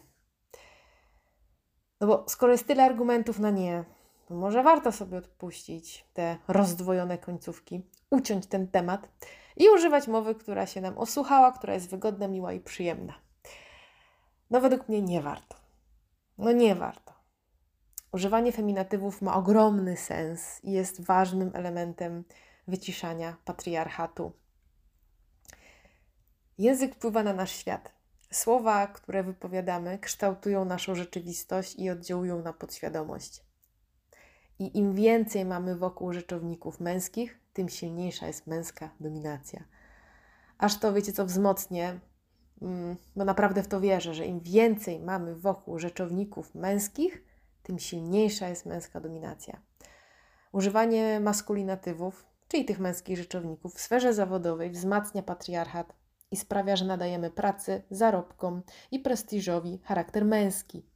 No 2.01 2.07
bo 2.07 2.25
skoro 2.29 2.53
jest 2.53 2.67
tyle 2.67 2.85
argumentów 2.85 3.39
na 3.39 3.51
nie, 3.51 3.85
może 4.33 4.63
warto 4.63 4.93
sobie 4.93 5.19
odpuścić 5.19 6.07
te 6.15 6.37
rozdwojone 6.49 7.19
końcówki, 7.19 7.87
uciąć 8.11 8.47
ten 8.47 8.69
temat 8.69 9.09
i 9.57 9.69
używać 9.69 10.09
mowy, 10.09 10.35
która 10.35 10.67
się 10.67 10.81
nam 10.81 10.99
osłuchała, 10.99 11.53
która 11.53 11.75
jest 11.75 11.91
wygodna, 11.91 12.29
miła 12.29 12.53
i 12.53 12.61
przyjemna. 12.61 13.15
No 14.51 14.61
według 14.61 14.89
mnie 14.89 15.03
nie 15.03 15.23
warto. 15.23 15.57
No 16.39 16.53
nie 16.53 16.75
warto. 16.75 17.13
Używanie 18.13 18.53
feminatywów 18.53 19.23
ma 19.23 19.35
ogromny 19.35 19.97
sens 19.97 20.61
i 20.65 20.73
jest 20.73 21.05
ważnym 21.05 21.51
elementem 21.55 22.25
wyciszania 22.69 23.37
patriarchatu. 23.45 24.33
Język 26.59 26.95
wpływa 26.95 27.23
na 27.23 27.33
nasz 27.33 27.53
świat. 27.53 27.93
Słowa, 28.33 28.87
które 28.87 29.23
wypowiadamy, 29.23 29.99
kształtują 29.99 30.65
naszą 30.65 30.95
rzeczywistość 30.95 31.75
i 31.79 31.91
oddziałują 31.91 32.43
na 32.43 32.53
podświadomość. 32.53 33.52
I 34.63 34.79
im 34.79 34.95
więcej 34.95 35.45
mamy 35.45 35.77
wokół 35.77 36.13
rzeczowników 36.13 36.81
męskich, 36.81 37.41
tym 37.53 37.69
silniejsza 37.69 38.27
jest 38.27 38.47
męska 38.47 38.91
dominacja. 39.01 39.65
Aż 40.59 40.79
to, 40.79 40.93
wiecie 40.93 41.13
co, 41.13 41.27
wzmocnię, 41.27 42.01
mm, 42.63 42.97
bo 43.17 43.25
naprawdę 43.25 43.63
w 43.63 43.69
to 43.69 43.81
wierzę, 43.81 44.15
że 44.15 44.27
im 44.27 44.41
więcej 44.41 45.01
mamy 45.01 45.37
wokół 45.37 45.79
rzeczowników 45.79 46.55
męskich, 46.55 47.25
tym 47.63 47.79
silniejsza 47.79 48.49
jest 48.49 48.67
męska 48.67 49.01
dominacja. 49.01 49.61
Używanie 50.53 51.21
maskulinatywów, 51.21 52.27
czyli 52.49 52.65
tych 52.65 52.81
męskich 52.81 53.17
rzeczowników 53.19 53.75
w 53.75 53.81
sferze 53.81 54.15
zawodowej 54.15 54.71
wzmacnia 54.71 55.23
patriarchat 55.23 55.93
i 56.31 56.37
sprawia, 56.37 56.77
że 56.77 56.85
nadajemy 56.85 57.31
pracy, 57.31 57.83
zarobkom 57.91 58.63
i 58.91 58.99
prestiżowi 58.99 59.81
charakter 59.85 60.25
męski. 60.25 60.92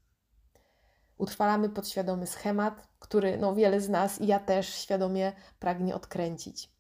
Utrwalamy 1.19 1.69
podświadomy 1.69 2.27
schemat, 2.27 2.89
który 2.99 3.39
no, 3.39 3.55
wiele 3.55 3.81
z 3.81 3.89
nas 3.89 4.21
i 4.21 4.27
ja 4.27 4.39
też 4.41 4.75
świadomie 4.75 5.33
pragnie 5.61 5.95
odkręcić. 5.95 6.71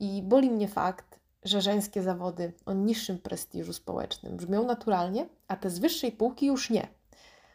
I 0.00 0.22
boli 0.22 0.50
mnie 0.50 0.68
fakt, 0.68 1.20
że 1.44 1.60
żeńskie 1.60 2.02
zawody 2.02 2.52
o 2.66 2.72
niższym 2.72 3.18
prestiżu 3.18 3.72
społecznym 3.72 4.36
brzmią 4.36 4.66
naturalnie, 4.66 5.26
a 5.48 5.56
te 5.56 5.70
z 5.70 5.78
wyższej 5.78 6.12
półki 6.12 6.46
już 6.46 6.70
nie. 6.70 6.88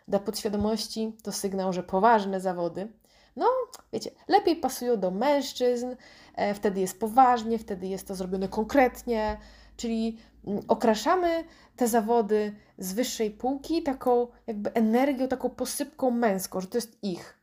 Dla 0.08 0.20
podświadomości 0.20 1.14
to 1.24 1.32
sygnał, 1.32 1.74
że 1.74 1.84
poważne 1.84 2.42
zawody, 2.42 2.88
no 3.36 3.46
wiecie, 3.94 4.12
lepiej 4.28 4.56
pasują 4.56 5.00
do 5.00 5.12
mężczyzn, 5.12 5.96
e, 6.36 6.54
wtedy 6.54 6.80
jest 6.80 7.00
poważnie, 7.00 7.60
wtedy 7.60 7.88
jest 7.88 8.08
to 8.08 8.16
zrobione 8.16 8.48
konkretnie, 8.48 9.38
czyli 9.78 10.18
mm, 10.48 10.64
okraszamy 10.68 11.44
te 11.76 11.88
zawody 11.88 12.56
z 12.78 12.94
wyższej 12.94 13.32
półki 13.32 13.84
taką 13.84 14.28
jakby 14.48 14.74
energią, 14.74 15.28
taką 15.28 15.50
posypką 15.50 16.12
męską, 16.12 16.62
że 16.62 16.68
to 16.68 16.78
jest 16.78 17.04
ich. 17.04 17.38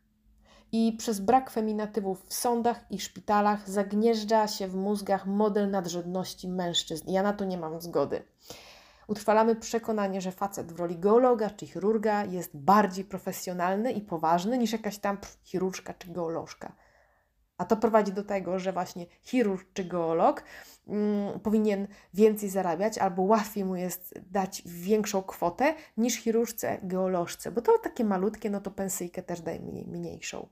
I 0.73 0.93
przez 0.99 1.21
brak 1.21 1.51
feminatywów 1.51 2.25
w 2.27 2.35
sądach 2.35 2.85
i 2.91 3.01
szpitalach 3.01 3.71
zagnieżdża 3.71 4.49
się 4.49 4.69
w 4.69 4.75
mózgach 4.75 5.27
model 5.27 5.71
nadrzędności 5.71 6.49
mężczyzn. 6.49 7.11
Ja 7.11 7.23
na 7.23 7.33
to 7.33 7.45
nie 7.45 7.59
mam 7.59 7.81
zgody. 7.81 8.23
Utrwalamy 9.07 9.57
przekonanie, 9.57 10.21
że 10.21 10.33
facet 10.33 10.73
w 10.73 10.79
roli 10.79 10.99
geologa 10.99 11.51
czy 11.51 11.67
chirurga 11.67 12.25
jest 12.25 12.57
bardziej 12.57 13.05
profesjonalny 13.05 13.93
i 13.93 14.01
poważny 14.01 14.59
niż 14.59 14.73
jakaś 14.73 14.99
tam 14.99 15.19
chirurżka 15.45 15.95
czy 15.95 16.13
geolożka. 16.13 16.73
A 17.59 17.65
to 17.65 17.77
prowadzi 17.77 18.13
do 18.13 18.23
tego, 18.23 18.59
że 18.59 18.73
właśnie 18.73 19.07
chirurg 19.23 19.67
czy 19.73 19.85
geolog 19.85 20.45
mm, 20.89 21.41
powinien 21.41 21.89
więcej 22.15 22.49
zarabiać 22.49 22.99
albo 22.99 23.23
łatwiej 23.23 23.65
mu 23.65 23.77
jest 23.77 24.15
dać 24.31 24.63
większą 24.67 25.23
kwotę 25.23 25.75
niż 25.97 26.17
chirurżce, 26.17 26.79
geolożce, 26.83 27.51
bo 27.51 27.63
to 27.63 27.79
takie 27.79 28.05
malutkie, 28.05 28.51
no 28.51 28.61
to 28.61 28.71
pensyjkę 28.71 29.23
też 29.23 29.41
daje 29.41 29.61
mniej, 29.61 29.87
mniejszą. 29.87 30.49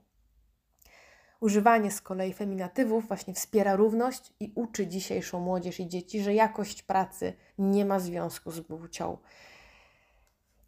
Używanie 1.39 1.91
z 1.91 2.01
kolei 2.01 2.33
feminatywów 2.33 3.07
właśnie 3.07 3.33
wspiera 3.33 3.75
równość 3.75 4.33
i 4.39 4.51
uczy 4.55 4.87
dzisiejszą 4.87 5.39
młodzież 5.39 5.79
i 5.79 5.87
dzieci, 5.87 6.21
że 6.21 6.33
jakość 6.33 6.83
pracy 6.83 7.33
nie 7.57 7.85
ma 7.85 7.99
związku 7.99 8.51
z 8.51 8.61
płcią. 8.61 9.17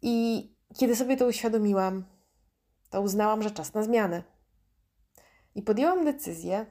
I 0.02 0.48
kiedy 0.78 0.96
sobie 0.96 1.16
to 1.16 1.26
uświadomiłam, 1.26 2.04
to 2.90 3.00
uznałam, 3.00 3.42
że 3.42 3.50
czas 3.50 3.74
na 3.74 3.82
zmianę. 3.82 4.35
I 5.56 5.62
podjęłam 5.62 6.04
decyzję. 6.04 6.66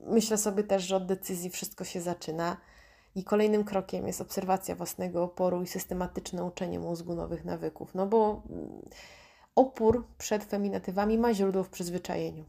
Myślę 0.00 0.38
sobie 0.38 0.64
też, 0.64 0.82
że 0.82 0.96
od 0.96 1.06
decyzji 1.06 1.50
wszystko 1.50 1.84
się 1.84 2.00
zaczyna. 2.00 2.56
I 3.14 3.24
kolejnym 3.24 3.64
krokiem 3.64 4.06
jest 4.06 4.20
obserwacja 4.20 4.74
własnego 4.74 5.22
oporu 5.22 5.62
i 5.62 5.66
systematyczne 5.66 6.44
uczenie 6.44 6.78
mózgu 6.78 7.14
nowych 7.14 7.44
nawyków. 7.44 7.94
No 7.94 8.06
bo 8.06 8.42
opór 9.54 10.06
przed 10.18 10.44
feminatywami 10.44 11.18
ma 11.18 11.34
źródło 11.34 11.64
w 11.64 11.68
przyzwyczajeniu. 11.68 12.44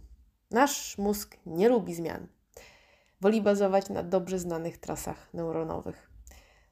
Nasz 0.51 0.97
mózg 0.97 1.37
nie 1.45 1.69
lubi 1.69 1.93
zmian. 1.93 2.27
Woli 3.21 3.41
bazować 3.41 3.89
na 3.89 4.03
dobrze 4.03 4.39
znanych 4.39 4.77
trasach 4.77 5.33
neuronowych. 5.33 6.11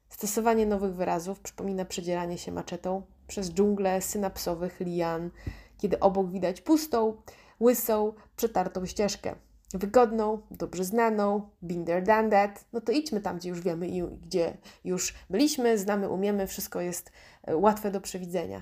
Stosowanie 0.10 0.65
nowych 0.65 0.95
wyrazów 0.95 1.39
przypomina 1.39 1.86
przedzieranie 1.86 2.38
się 2.38 2.51
maczetą 2.51 3.01
przez 3.27 3.51
dżunglę 3.51 4.01
synapsowych 4.01 4.79
lian, 4.79 5.32
kiedy 5.77 5.99
obok 5.99 6.32
widać 6.32 6.62
pustą, 6.62 7.21
łysą, 7.60 8.13
przetartą 8.36 8.86
ścieżkę. 8.86 9.36
Wygodną, 9.74 10.41
dobrze 10.52 10.84
znaną, 10.84 11.50
there, 11.86 12.02
done 12.02 12.30
that. 12.30 12.65
No 12.74 12.82
to 12.82 12.91
idźmy 12.91 13.22
tam, 13.22 13.38
gdzie 13.38 13.50
już 13.50 13.62
wiemy 13.62 13.88
i 13.88 14.02
gdzie 14.02 14.58
już 14.84 15.13
byliśmy, 15.30 15.78
znamy, 15.78 16.10
umiemy, 16.10 16.48
wszystko 16.48 16.82
jest 16.82 17.12
e, 17.43 17.58
łatwe 17.58 17.91
do 17.91 18.02
przewidzenia. 18.02 18.62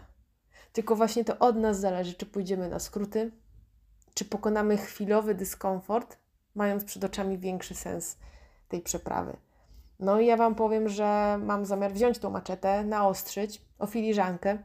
Tylko 0.74 0.96
właśnie 0.96 1.26
to 1.26 1.40
od 1.40 1.56
nas 1.56 1.80
zależy, 1.80 2.14
czy 2.14 2.26
pójdziemy 2.26 2.70
na 2.70 2.80
skróty, 2.80 3.32
czy 4.14 4.26
pokonamy 4.26 4.78
chwilowy 4.78 5.36
dyskomfort, 5.36 6.18
mając 6.56 6.84
przed 6.84 7.04
oczami 7.04 7.38
większy 7.38 7.76
sens 7.76 8.18
tej 8.68 8.82
przeprawy. 8.82 9.38
No 10.00 10.20
i 10.20 10.26
ja 10.26 10.38
Wam 10.38 10.56
powiem, 10.56 10.90
że 10.90 11.40
mam 11.44 11.66
zamiar 11.66 11.94
wziąć 11.94 12.20
tą 12.20 12.30
maczetę, 12.30 12.84
naostrzyć 12.84 13.62
o 13.80 13.88
filiżankę, 13.88 14.58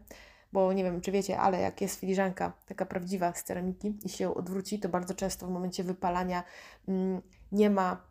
bo 0.53 0.73
nie 0.73 0.85
wiem, 0.85 1.01
czy 1.01 1.13
wiecie, 1.13 1.39
ale 1.39 1.61
jak 1.61 1.81
jest 1.81 2.01
filiżanka 2.01 2.53
taka 2.67 2.87
prawdziwa 2.87 3.35
z 3.35 3.45
ceramiki 3.45 3.99
i 4.05 4.09
się 4.09 4.35
odwróci, 4.35 4.79
to 4.79 4.89
bardzo 4.89 5.15
często 5.15 5.47
w 5.47 5.51
momencie 5.51 5.85
wypalania 5.85 6.45
mm, 6.89 7.23
nie 7.53 7.71
ma, 7.71 8.03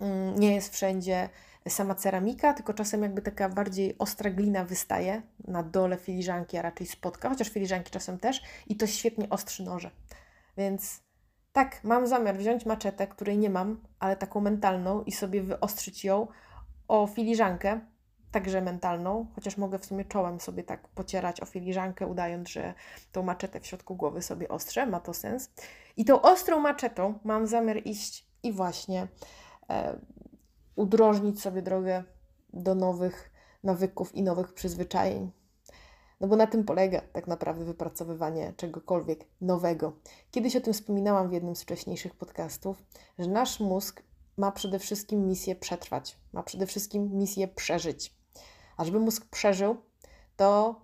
mm, 0.00 0.38
nie 0.38 0.54
jest 0.54 0.72
wszędzie 0.72 1.28
sama 1.68 1.94
ceramika, 1.94 2.54
tylko 2.54 2.74
czasem 2.74 3.02
jakby 3.02 3.22
taka 3.22 3.48
bardziej 3.48 3.98
ostra 3.98 4.30
glina 4.30 4.64
wystaje 4.64 5.22
na 5.48 5.62
dole 5.62 5.96
filiżanki, 5.96 6.56
a 6.56 6.62
raczej 6.62 6.86
spotka, 6.86 7.28
chociaż 7.28 7.48
filiżanki 7.48 7.90
czasem 7.90 8.18
też 8.18 8.42
i 8.66 8.76
to 8.76 8.86
świetnie 8.86 9.28
ostrzy 9.28 9.62
noże. 9.62 9.90
Więc 10.56 11.00
tak, 11.52 11.84
mam 11.84 12.06
zamiar 12.06 12.36
wziąć 12.36 12.66
maczetę, 12.66 13.06
której 13.06 13.38
nie 13.38 13.50
mam, 13.50 13.80
ale 13.98 14.16
taką 14.16 14.40
mentalną 14.40 15.02
i 15.02 15.12
sobie 15.12 15.42
wyostrzyć 15.42 16.04
ją 16.04 16.26
o 16.88 17.06
filiżankę, 17.06 17.80
także 18.30 18.62
mentalną, 18.62 19.26
chociaż 19.34 19.56
mogę 19.56 19.78
w 19.78 19.86
sumie 19.86 20.04
czołem 20.04 20.40
sobie 20.40 20.64
tak 20.64 20.88
pocierać 20.88 21.40
o 21.40 21.46
filiżankę, 21.46 22.06
udając, 22.06 22.48
że 22.48 22.74
tą 23.12 23.22
maczetę 23.22 23.60
w 23.60 23.66
środku 23.66 23.96
głowy 23.96 24.22
sobie 24.22 24.48
ostrzę, 24.48 24.86
ma 24.86 25.00
to 25.00 25.14
sens. 25.14 25.50
I 25.96 26.04
tą 26.04 26.22
ostrą 26.22 26.60
maczetą 26.60 27.18
mam 27.24 27.46
zamiar 27.46 27.76
iść 27.84 28.26
i 28.42 28.52
właśnie 28.52 29.08
e, 29.70 29.98
udrożnić 30.76 31.42
sobie 31.42 31.62
drogę 31.62 32.04
do 32.52 32.74
nowych 32.74 33.30
nawyków 33.64 34.14
i 34.14 34.22
nowych 34.22 34.52
przyzwyczajeń. 34.54 35.30
No 36.20 36.28
bo 36.28 36.36
na 36.36 36.46
tym 36.46 36.64
polega 36.64 37.00
tak 37.00 37.26
naprawdę 37.26 37.64
wypracowywanie 37.64 38.52
czegokolwiek 38.56 39.24
nowego. 39.40 39.92
Kiedyś 40.30 40.56
o 40.56 40.60
tym 40.60 40.72
wspominałam 40.72 41.28
w 41.28 41.32
jednym 41.32 41.56
z 41.56 41.62
wcześniejszych 41.62 42.14
podcastów, 42.14 42.82
że 43.18 43.28
nasz 43.28 43.60
mózg 43.60 44.02
ma 44.36 44.52
przede 44.52 44.78
wszystkim 44.78 45.26
misję 45.26 45.56
przetrwać, 45.56 46.16
ma 46.32 46.42
przede 46.42 46.66
wszystkim 46.66 47.10
misję 47.12 47.48
przeżyć. 47.48 48.17
A 48.78 48.84
żeby 48.84 49.00
mózg 49.00 49.26
przeżył, 49.30 49.76
to 50.36 50.80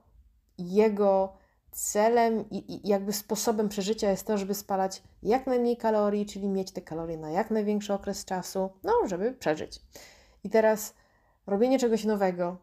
jego 0.59 1.33
celem 1.71 2.45
i, 2.51 2.89
jakby 2.89 3.13
sposobem 3.13 3.69
przeżycia 3.69 4.11
jest 4.11 4.27
to, 4.27 4.39
żeby 4.39 4.55
spalać 4.55 5.03
jak 5.23 5.47
najmniej 5.47 5.77
kalorii, 5.77 6.27
czyli 6.27 6.49
mieć 6.49 6.73
te 6.73 6.81
kalorie 6.81 7.17
na 7.17 7.31
jak 7.31 7.51
największy 7.51 7.95
okres 7.95 8.25
czasu, 8.25 8.71
no, 8.83 8.93
żeby 9.07 9.33
przeżyć. 9.33 9.81
I 10.45 10.51
teraz 10.51 10.95
robienie 11.47 11.79
czegoś 11.79 12.05
nowego, 12.05 12.57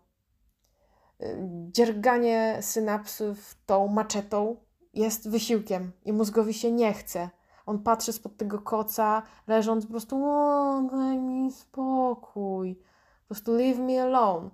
dzierganie 1.71 2.57
synapsów 2.61 3.55
tą 3.65 3.87
maczetą 3.87 4.55
jest 4.93 5.29
wysiłkiem 5.29 5.91
i 6.05 6.13
mózgowi 6.13 6.53
się 6.53 6.71
nie 6.71 6.93
chce. 6.93 7.29
On 7.65 7.83
patrzy 7.83 8.13
spod 8.13 8.37
tego 8.37 8.59
koca, 8.59 9.23
leżąc 9.47 9.85
po 9.85 9.91
prostu, 9.91 10.25
o, 10.25 10.81
daj 10.91 11.17
mi 11.17 11.51
spokój, 11.51 12.75
po 12.75 13.27
prostu 13.27 13.55
leave 13.55 13.79
me 13.79 14.03
alone. 14.03 14.49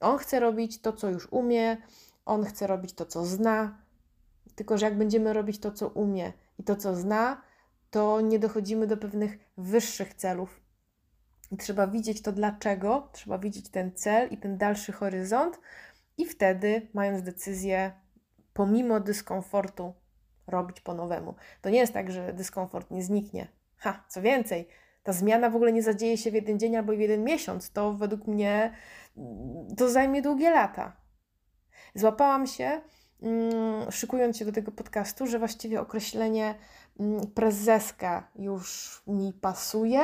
On 0.00 0.18
chce 0.18 0.40
robić 0.40 0.80
to, 0.80 0.92
co 0.92 1.10
już 1.10 1.28
umie, 1.32 1.76
on 2.24 2.44
chce 2.44 2.66
robić 2.66 2.92
to, 2.92 3.06
co 3.06 3.24
zna, 3.24 3.78
tylko 4.54 4.78
że 4.78 4.86
jak 4.86 4.98
będziemy 4.98 5.32
robić 5.32 5.58
to, 5.58 5.72
co 5.72 5.88
umie 5.88 6.32
i 6.58 6.64
to, 6.64 6.76
co 6.76 6.94
zna, 6.94 7.42
to 7.90 8.20
nie 8.20 8.38
dochodzimy 8.38 8.86
do 8.86 8.96
pewnych 8.96 9.38
wyższych 9.56 10.14
celów. 10.14 10.60
I 11.52 11.56
trzeba 11.56 11.86
widzieć 11.86 12.22
to 12.22 12.32
dlaczego, 12.32 13.08
trzeba 13.12 13.38
widzieć 13.38 13.68
ten 13.68 13.92
cel 13.94 14.28
i 14.30 14.36
ten 14.36 14.58
dalszy 14.58 14.92
horyzont, 14.92 15.60
i 16.18 16.26
wtedy, 16.26 16.88
mając 16.94 17.22
decyzję, 17.22 17.92
pomimo 18.52 19.00
dyskomfortu, 19.00 19.94
robić 20.46 20.80
po 20.80 20.94
nowemu. 20.94 21.34
To 21.62 21.70
nie 21.70 21.78
jest 21.78 21.92
tak, 21.92 22.10
że 22.10 22.32
dyskomfort 22.32 22.90
nie 22.90 23.02
zniknie. 23.02 23.48
Ha, 23.76 24.04
co 24.08 24.22
więcej, 24.22 24.68
ta 25.02 25.12
zmiana 25.12 25.50
w 25.50 25.56
ogóle 25.56 25.72
nie 25.72 25.82
zadzieje 25.82 26.18
się 26.18 26.30
w 26.30 26.34
jeden 26.34 26.58
dzień 26.58 26.76
albo 26.76 26.92
w 26.92 26.98
jeden 26.98 27.24
miesiąc. 27.24 27.70
To 27.70 27.92
według 27.92 28.26
mnie 28.26 28.72
to 29.76 29.90
zajmie 29.90 30.22
długie 30.22 30.50
lata. 30.50 30.92
Złapałam 31.94 32.46
się, 32.46 32.80
mm, 33.22 33.92
szykując 33.92 34.36
się 34.36 34.44
do 34.44 34.52
tego 34.52 34.72
podcastu, 34.72 35.26
że 35.26 35.38
właściwie 35.38 35.80
określenie 35.80 36.54
mm, 37.00 37.26
prezeska 37.26 38.28
już 38.34 39.02
mi 39.06 39.32
pasuje, 39.32 40.00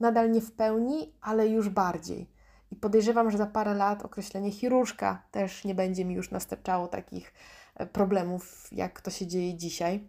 nadal 0.00 0.30
nie 0.30 0.40
w 0.40 0.52
pełni, 0.52 1.14
ale 1.20 1.48
już 1.48 1.68
bardziej. 1.68 2.30
I 2.70 2.76
podejrzewam, 2.76 3.30
że 3.30 3.38
za 3.38 3.46
parę 3.46 3.74
lat 3.74 4.04
określenie 4.04 4.50
chirurżka 4.50 5.22
też 5.30 5.64
nie 5.64 5.74
będzie 5.74 6.04
mi 6.04 6.14
już 6.14 6.30
nastarczało 6.30 6.88
takich 6.88 7.34
e, 7.74 7.86
problemów, 7.86 8.68
jak 8.72 9.00
to 9.00 9.10
się 9.10 9.26
dzieje 9.26 9.54
dzisiaj. 9.54 10.08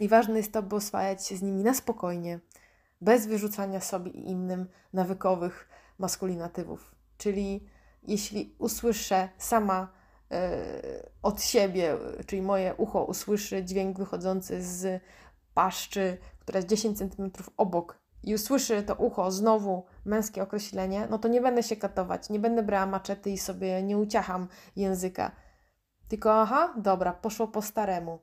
I 0.00 0.08
ważne 0.08 0.36
jest 0.36 0.52
to, 0.52 0.62
by 0.62 0.76
oswajać 0.76 1.26
się 1.26 1.36
z 1.36 1.42
nimi 1.42 1.62
na 1.62 1.74
spokojnie, 1.74 2.40
bez 3.00 3.26
wyrzucania 3.26 3.80
sobie 3.80 4.10
i 4.10 4.30
innym 4.30 4.68
nawykowych 4.92 5.68
maskulinatywów. 5.98 6.99
Czyli 7.20 7.66
jeśli 8.02 8.54
usłyszę 8.58 9.28
sama 9.38 9.92
e, 10.30 10.62
od 11.22 11.42
siebie, 11.42 11.96
czyli 12.26 12.42
moje 12.42 12.74
ucho 12.74 13.04
usłyszy 13.04 13.64
dźwięk 13.64 13.98
wychodzący 13.98 14.62
z 14.62 15.02
paszczy, 15.54 16.18
która 16.38 16.58
jest 16.58 16.68
10 16.68 16.98
cm 16.98 17.30
obok 17.56 17.98
i 18.22 18.34
usłyszy 18.34 18.82
to 18.82 18.94
ucho 18.94 19.30
znowu 19.30 19.84
męskie 20.04 20.42
określenie, 20.42 21.06
no 21.10 21.18
to 21.18 21.28
nie 21.28 21.40
będę 21.40 21.62
się 21.62 21.76
katować, 21.76 22.30
nie 22.30 22.38
będę 22.38 22.62
brała 22.62 22.86
maczety 22.86 23.30
i 23.30 23.38
sobie 23.38 23.82
nie 23.82 23.98
uciacham 23.98 24.48
języka. 24.76 25.30
Tylko 26.08 26.40
aha, 26.40 26.74
dobra, 26.76 27.12
poszło 27.12 27.48
po 27.48 27.62
staremu. 27.62 28.18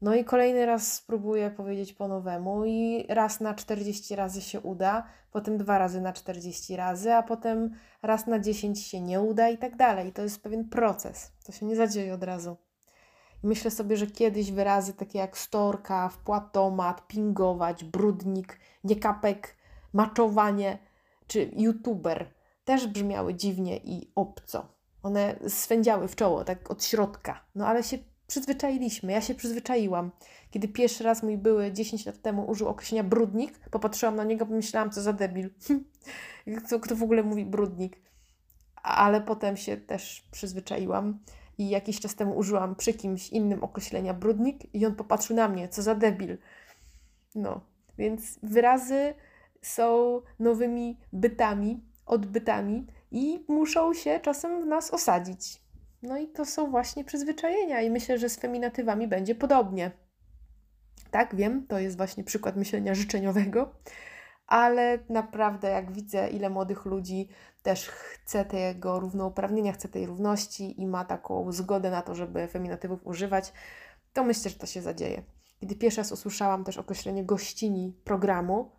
No 0.00 0.14
i 0.14 0.24
kolejny 0.24 0.66
raz 0.66 0.94
spróbuję 0.94 1.50
powiedzieć 1.50 1.92
po 1.92 2.08
nowemu 2.08 2.64
i 2.64 3.06
raz 3.08 3.40
na 3.40 3.54
40 3.54 4.16
razy 4.16 4.40
się 4.42 4.60
uda, 4.60 5.06
potem 5.30 5.58
dwa 5.58 5.78
razy 5.78 6.00
na 6.00 6.12
40 6.12 6.76
razy, 6.76 7.14
a 7.14 7.22
potem 7.22 7.70
raz 8.02 8.26
na 8.26 8.38
10 8.38 8.86
się 8.86 9.00
nie 9.00 9.20
uda 9.20 9.48
i 9.48 9.58
tak 9.58 9.76
dalej. 9.76 10.12
To 10.12 10.22
jest 10.22 10.42
pewien 10.42 10.68
proces. 10.68 11.32
To 11.46 11.52
się 11.52 11.66
nie 11.66 11.76
zadzieje 11.76 12.14
od 12.14 12.22
razu. 12.22 12.56
Myślę 13.42 13.70
sobie, 13.70 13.96
że 13.96 14.06
kiedyś 14.06 14.52
wyrazy 14.52 14.92
takie 14.92 15.18
jak 15.18 15.38
storka, 15.38 16.08
wpłatomat, 16.08 17.06
pingować, 17.06 17.84
brudnik, 17.84 18.58
niekapek, 18.84 19.56
maczowanie 19.92 20.78
czy 21.26 21.50
youtuber 21.56 22.34
też 22.64 22.86
brzmiały 22.86 23.34
dziwnie 23.34 23.76
i 23.76 24.12
obco. 24.14 24.68
One 25.02 25.34
swędziały 25.48 26.08
w 26.08 26.16
czoło, 26.16 26.44
tak 26.44 26.70
od 26.70 26.84
środka. 26.84 27.44
No 27.54 27.66
ale 27.66 27.82
się 27.82 27.98
przyzwyczailiśmy, 28.28 29.12
ja 29.12 29.20
się 29.20 29.34
przyzwyczaiłam. 29.34 30.10
Kiedy 30.50 30.68
pierwszy 30.68 31.04
raz 31.04 31.22
mój 31.22 31.38
były 31.38 31.72
10 31.72 32.06
lat 32.06 32.22
temu 32.22 32.50
użył 32.50 32.68
określenia 32.68 33.04
brudnik, 33.04 33.58
popatrzyłam 33.70 34.16
na 34.16 34.24
niego, 34.24 34.46
pomyślałam, 34.46 34.90
co 34.90 35.02
za 35.02 35.12
debil. 35.12 35.50
kto, 36.64 36.80
kto 36.80 36.96
w 36.96 37.02
ogóle 37.02 37.22
mówi 37.22 37.44
brudnik? 37.44 37.96
Ale 38.82 39.20
potem 39.20 39.56
się 39.56 39.76
też 39.76 40.28
przyzwyczaiłam 40.30 41.18
i 41.58 41.68
jakiś 41.68 42.00
czas 42.00 42.14
temu 42.14 42.36
użyłam 42.36 42.74
przy 42.74 42.94
kimś 42.94 43.28
innym 43.28 43.64
określenia 43.64 44.14
brudnik 44.14 44.74
i 44.74 44.86
on 44.86 44.94
popatrzył 44.94 45.36
na 45.36 45.48
mnie, 45.48 45.68
co 45.68 45.82
za 45.82 45.94
debil. 45.94 46.38
No, 47.34 47.60
więc 47.98 48.38
wyrazy 48.42 49.14
są 49.62 50.20
nowymi 50.38 51.00
bytami, 51.12 51.84
odbytami 52.06 52.86
i 53.10 53.44
muszą 53.48 53.94
się 53.94 54.20
czasem 54.20 54.62
w 54.62 54.66
nas 54.66 54.90
osadzić. 54.90 55.60
No 56.02 56.18
i 56.18 56.28
to 56.28 56.44
są 56.44 56.70
właśnie 56.70 57.04
przyzwyczajenia 57.04 57.80
i 57.80 57.90
myślę, 57.90 58.18
że 58.18 58.28
z 58.28 58.36
feminatywami 58.36 59.08
będzie 59.08 59.34
podobnie. 59.34 59.90
Tak, 61.10 61.34
wiem, 61.34 61.66
to 61.66 61.78
jest 61.78 61.96
właśnie 61.96 62.24
przykład 62.24 62.56
myślenia 62.56 62.94
życzeniowego, 62.94 63.74
ale 64.46 64.98
naprawdę 65.08 65.70
jak 65.70 65.92
widzę, 65.92 66.28
ile 66.28 66.50
młodych 66.50 66.84
ludzi 66.84 67.28
też 67.62 67.88
chce 67.88 68.44
tego 68.44 69.00
równouprawnienia, 69.00 69.72
chce 69.72 69.88
tej 69.88 70.06
równości 70.06 70.80
i 70.80 70.86
ma 70.86 71.04
taką 71.04 71.52
zgodę 71.52 71.90
na 71.90 72.02
to, 72.02 72.14
żeby 72.14 72.48
feminatywów 72.48 73.06
używać, 73.06 73.52
to 74.12 74.24
myślę, 74.24 74.50
że 74.50 74.58
to 74.58 74.66
się 74.66 74.82
zadzieje. 74.82 75.22
Kiedy 75.60 75.74
pierwszy 75.74 76.00
raz 76.00 76.12
usłyszałam 76.12 76.64
też 76.64 76.78
określenie 76.78 77.24
gościni 77.24 77.96
programu, 78.04 78.70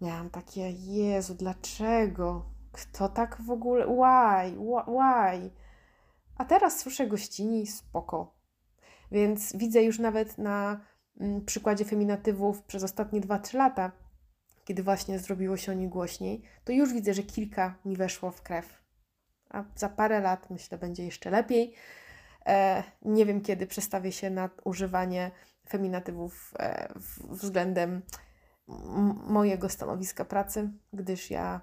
miałam 0.00 0.30
takie, 0.30 0.70
Jezu, 0.70 1.34
dlaczego? 1.34 2.44
Kto 2.72 3.08
tak 3.08 3.42
w 3.42 3.50
ogóle? 3.50 3.86
Why? 3.86 4.56
Why? 4.86 5.50
A 6.38 6.44
teraz 6.44 6.78
słyszę 6.78 7.06
gościni, 7.06 7.66
spoko. 7.66 8.34
Więc 9.12 9.56
widzę 9.56 9.82
już 9.82 9.98
nawet 9.98 10.38
na 10.38 10.80
mm, 11.20 11.44
przykładzie 11.44 11.84
feminatywów 11.84 12.62
przez 12.62 12.82
ostatnie 12.82 13.20
2-3 13.20 13.56
lata, 13.56 13.92
kiedy 14.64 14.82
właśnie 14.82 15.18
zrobiło 15.18 15.56
się 15.56 15.72
o 15.72 15.74
nich 15.74 15.88
głośniej, 15.88 16.42
to 16.64 16.72
już 16.72 16.92
widzę, 16.92 17.14
że 17.14 17.22
kilka 17.22 17.74
mi 17.84 17.96
weszło 17.96 18.30
w 18.30 18.42
krew. 18.42 18.82
A 19.50 19.64
za 19.76 19.88
parę 19.88 20.20
lat 20.20 20.50
myślę, 20.50 20.78
będzie 20.78 21.04
jeszcze 21.04 21.30
lepiej. 21.30 21.74
E, 22.46 22.82
nie 23.02 23.26
wiem, 23.26 23.40
kiedy 23.40 23.66
przestawię 23.66 24.12
się 24.12 24.30
na 24.30 24.50
używanie 24.64 25.30
feminatywów 25.68 26.54
e, 26.58 26.88
względem 27.30 28.02
mojego 29.26 29.68
stanowiska 29.68 30.24
pracy, 30.24 30.70
gdyż 30.92 31.30
ja 31.30 31.60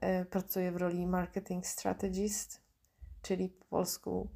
e, 0.00 0.24
pracuję 0.24 0.72
w 0.72 0.76
roli 0.76 1.06
marketing 1.06 1.66
strategist, 1.66 2.60
czyli 3.22 3.48
po 3.48 3.64
polsku 3.64 4.28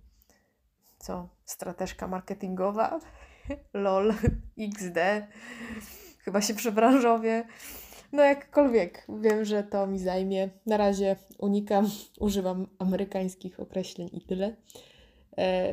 co? 0.99 1.29
Strateżka 1.45 2.09
marketingowa? 2.09 3.01
LOL, 3.85 4.15
XD. 4.59 4.99
Chyba 6.19 6.41
się 6.41 6.55
przebranżowię. 6.55 7.45
No 8.13 8.23
jakkolwiek, 8.23 9.07
wiem, 9.09 9.45
że 9.45 9.63
to 9.63 9.87
mi 9.87 9.99
zajmie. 9.99 10.49
Na 10.67 10.77
razie 10.77 11.17
unikam, 11.39 11.91
używam 12.21 12.67
amerykańskich 12.79 13.61
określeń 13.61 14.11
i 14.13 14.21
tyle. 14.21 14.57
E, 15.39 15.73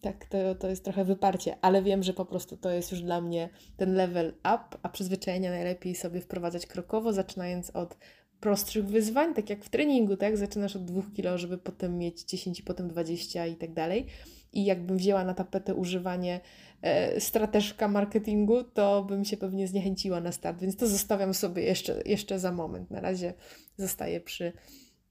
tak, 0.00 0.24
to, 0.24 0.54
to 0.54 0.68
jest 0.68 0.84
trochę 0.84 1.04
wyparcie, 1.04 1.56
ale 1.62 1.82
wiem, 1.82 2.02
że 2.02 2.12
po 2.12 2.24
prostu 2.24 2.56
to 2.56 2.70
jest 2.70 2.92
już 2.92 3.02
dla 3.02 3.20
mnie 3.20 3.48
ten 3.76 3.94
level 3.94 4.28
up, 4.38 4.78
a 4.82 4.88
przyzwyczajenia 4.88 5.50
najlepiej 5.50 5.94
sobie 5.94 6.20
wprowadzać 6.20 6.66
krokowo, 6.66 7.12
zaczynając 7.12 7.70
od 7.70 7.96
prostszych 8.40 8.86
wyzwań, 8.86 9.34
tak 9.34 9.50
jak 9.50 9.64
w 9.64 9.68
treningu, 9.68 10.16
tak? 10.16 10.36
Zaczynasz 10.36 10.76
od 10.76 10.84
2 10.84 11.02
kg, 11.16 11.38
żeby 11.38 11.58
potem 11.58 11.98
mieć 11.98 12.24
10 12.24 12.60
i 12.60 12.62
potem 12.62 12.88
20 12.88 13.46
i 13.46 13.56
tak 13.56 13.72
dalej. 13.72 14.06
I 14.52 14.64
jakbym 14.64 14.96
wzięła 14.96 15.24
na 15.24 15.34
tapetę 15.34 15.74
używanie 15.74 16.40
e, 16.82 17.20
strateżka 17.20 17.88
marketingu, 17.88 18.64
to 18.64 19.04
bym 19.04 19.24
się 19.24 19.36
pewnie 19.36 19.68
zniechęciła 19.68 20.20
na 20.20 20.32
start, 20.32 20.60
więc 20.60 20.76
to 20.76 20.86
zostawiam 20.86 21.34
sobie 21.34 21.62
jeszcze, 21.62 22.02
jeszcze 22.06 22.38
za 22.38 22.52
moment. 22.52 22.90
Na 22.90 23.00
razie 23.00 23.34
zostaję 23.76 24.20
przy 24.20 24.52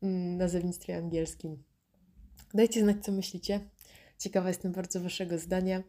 mm, 0.01 0.37
nazewnictwie 0.37 0.97
angielskim. 0.97 1.63
Dajcie 2.53 2.81
znać, 2.81 2.97
co 3.01 3.11
myślicie. 3.11 3.59
Ciekawa 4.17 4.47
jestem 4.47 4.71
bardzo 4.71 4.99
Waszego 5.01 5.37
zdania. 5.37 5.83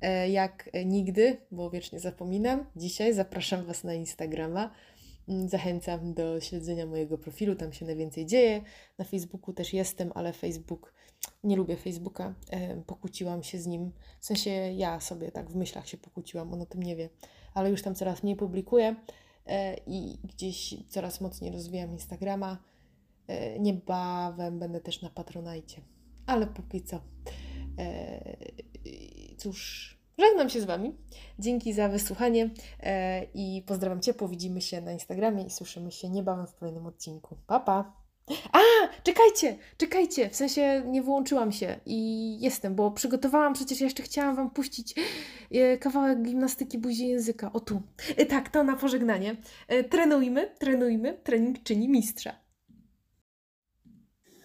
E, 0.00 0.30
jak 0.30 0.70
nigdy, 0.86 1.36
bo 1.50 1.70
wiecznie 1.70 2.00
zapominam, 2.00 2.66
dzisiaj 2.76 3.14
zapraszam 3.14 3.64
Was 3.64 3.84
na 3.84 3.94
Instagrama. 3.94 4.70
Zachęcam 5.46 6.14
do 6.14 6.40
śledzenia 6.40 6.86
mojego 6.86 7.18
profilu, 7.18 7.54
tam 7.54 7.72
się 7.72 7.86
najwięcej 7.86 8.26
dzieje. 8.26 8.62
Na 8.98 9.04
Facebooku 9.04 9.54
też 9.54 9.72
jestem, 9.72 10.12
ale 10.14 10.32
Facebook, 10.32 10.94
nie 11.44 11.56
lubię 11.56 11.76
Facebooka. 11.76 12.34
E, 12.50 12.76
pokłóciłam 12.76 13.42
się 13.42 13.58
z 13.58 13.66
nim. 13.66 13.92
W 14.20 14.26
sensie 14.26 14.50
ja 14.50 15.00
sobie 15.00 15.32
tak 15.32 15.50
w 15.50 15.54
myślach 15.54 15.88
się 15.88 15.96
pokłóciłam, 15.96 16.52
on 16.52 16.62
o 16.62 16.66
tym 16.66 16.82
nie 16.82 16.96
wie, 16.96 17.08
ale 17.54 17.70
już 17.70 17.82
tam 17.82 17.94
coraz 17.94 18.22
mniej 18.22 18.36
publikuję 18.36 18.96
e, 19.46 19.76
i 19.86 20.18
gdzieś 20.24 20.74
coraz 20.88 21.20
mocniej 21.20 21.52
rozwijam 21.52 21.92
Instagrama. 21.92 22.58
Niebawem 23.58 24.58
będę 24.58 24.80
też 24.80 25.02
na 25.02 25.10
Patronajcie 25.10 25.82
ale 26.26 26.46
póki 26.46 26.82
co. 26.82 27.00
E, 27.78 28.36
cóż, 29.36 29.93
żegnam 30.18 30.50
się 30.50 30.60
z 30.60 30.64
Wami. 30.64 30.94
Dzięki 31.38 31.72
za 31.72 31.88
wysłuchanie 31.88 32.50
e, 32.80 33.24
i 33.34 33.62
pozdrawiam 33.66 34.00
ciepło. 34.00 34.28
Widzimy 34.28 34.60
się 34.60 34.80
na 34.80 34.92
Instagramie 34.92 35.44
i 35.44 35.50
słyszymy 35.50 35.92
się 35.92 36.08
niebawem 36.08 36.46
w 36.46 36.54
kolejnym 36.54 36.86
odcinku. 36.86 37.36
Pa, 37.46 37.60
pa! 37.60 37.92
A, 38.52 38.58
czekajcie, 39.02 39.56
czekajcie, 39.76 40.30
w 40.30 40.36
sensie 40.36 40.82
nie 40.86 41.02
wyłączyłam 41.02 41.52
się 41.52 41.80
i 41.86 42.40
jestem, 42.40 42.74
bo 42.74 42.90
przygotowałam, 42.90 43.54
przecież 43.54 43.80
jeszcze 43.80 44.02
chciałam 44.02 44.36
Wam 44.36 44.50
puścić 44.50 44.94
e, 45.52 45.78
kawałek 45.78 46.22
gimnastyki 46.22 46.78
buzi 46.78 47.08
języka. 47.08 47.52
O 47.52 47.60
tu. 47.60 47.82
E, 48.16 48.26
tak, 48.26 48.48
to 48.48 48.64
na 48.64 48.76
pożegnanie. 48.76 49.36
Trenujmy, 49.90 50.50
trenujmy, 50.58 51.18
trening 51.24 51.62
czyni 51.62 51.88
mistrza 51.88 52.44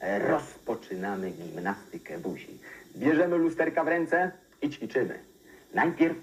rozpoczynamy 0.01 1.31
gimnastykę 1.31 2.19
buzi. 2.19 2.59
Bierzemy 2.95 3.37
lusterka 3.37 3.83
w 3.83 3.87
ręce 3.87 4.31
i 4.61 4.69
ćwiczymy. 4.69 5.28
Najpierw 5.73 6.17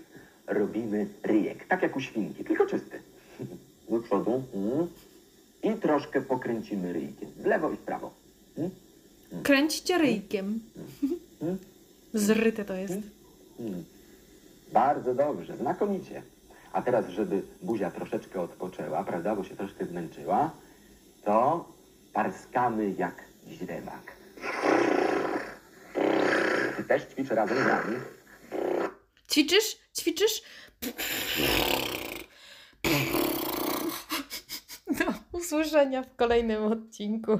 robimy 0.47 1.07
ryjek, 1.23 1.67
tak 1.67 1.83
jak 1.83 1.97
u 1.97 2.01
świnki, 2.01 2.45
tylko 2.45 2.67
czysty. 2.67 3.01
Do 3.91 4.01
przodu. 4.01 4.43
Mm. 4.55 4.87
I 5.63 5.81
troszkę 5.81 6.21
pokręcimy 6.21 6.93
ryjkiem. 6.93 7.29
W 7.37 7.47
lewo 7.47 7.71
i 7.71 7.77
w 7.77 7.81
prawo. 7.81 8.11
Mm. 8.59 8.71
Kręćcie 9.43 9.99
ryjkiem. 9.99 10.61
Zryte 12.15 12.65
to 12.65 12.75
jest. 12.75 12.95
Bardzo 14.73 15.15
dobrze, 15.15 15.57
znakomicie. 15.57 16.23
A 16.73 16.83
teraz, 16.83 17.09
żeby 17.09 17.43
buzia 17.63 17.91
troszeczkę 17.91 18.41
odpoczęła, 18.41 19.05
prawda, 19.05 19.37
bo 19.37 19.45
się 19.45 19.57
troszkę 19.57 19.87
zmęczyła, 19.87 20.51
to 21.25 21.69
parskamy 22.13 22.95
jak 22.99 23.15
źrebak. 23.49 24.13
Ty 26.77 26.85
też 26.85 27.03
ćwicz 27.07 27.29
razem 27.29 27.59
z 27.59 27.67
nami. 27.67 27.97
Ćwiczysz? 29.37 29.77
Ćwiczysz? 29.99 30.43
No, 35.01 35.15
usłyszenia 35.33 36.03
w 36.03 36.17
kolejnym 36.17 36.65
odcinku. 36.65 37.39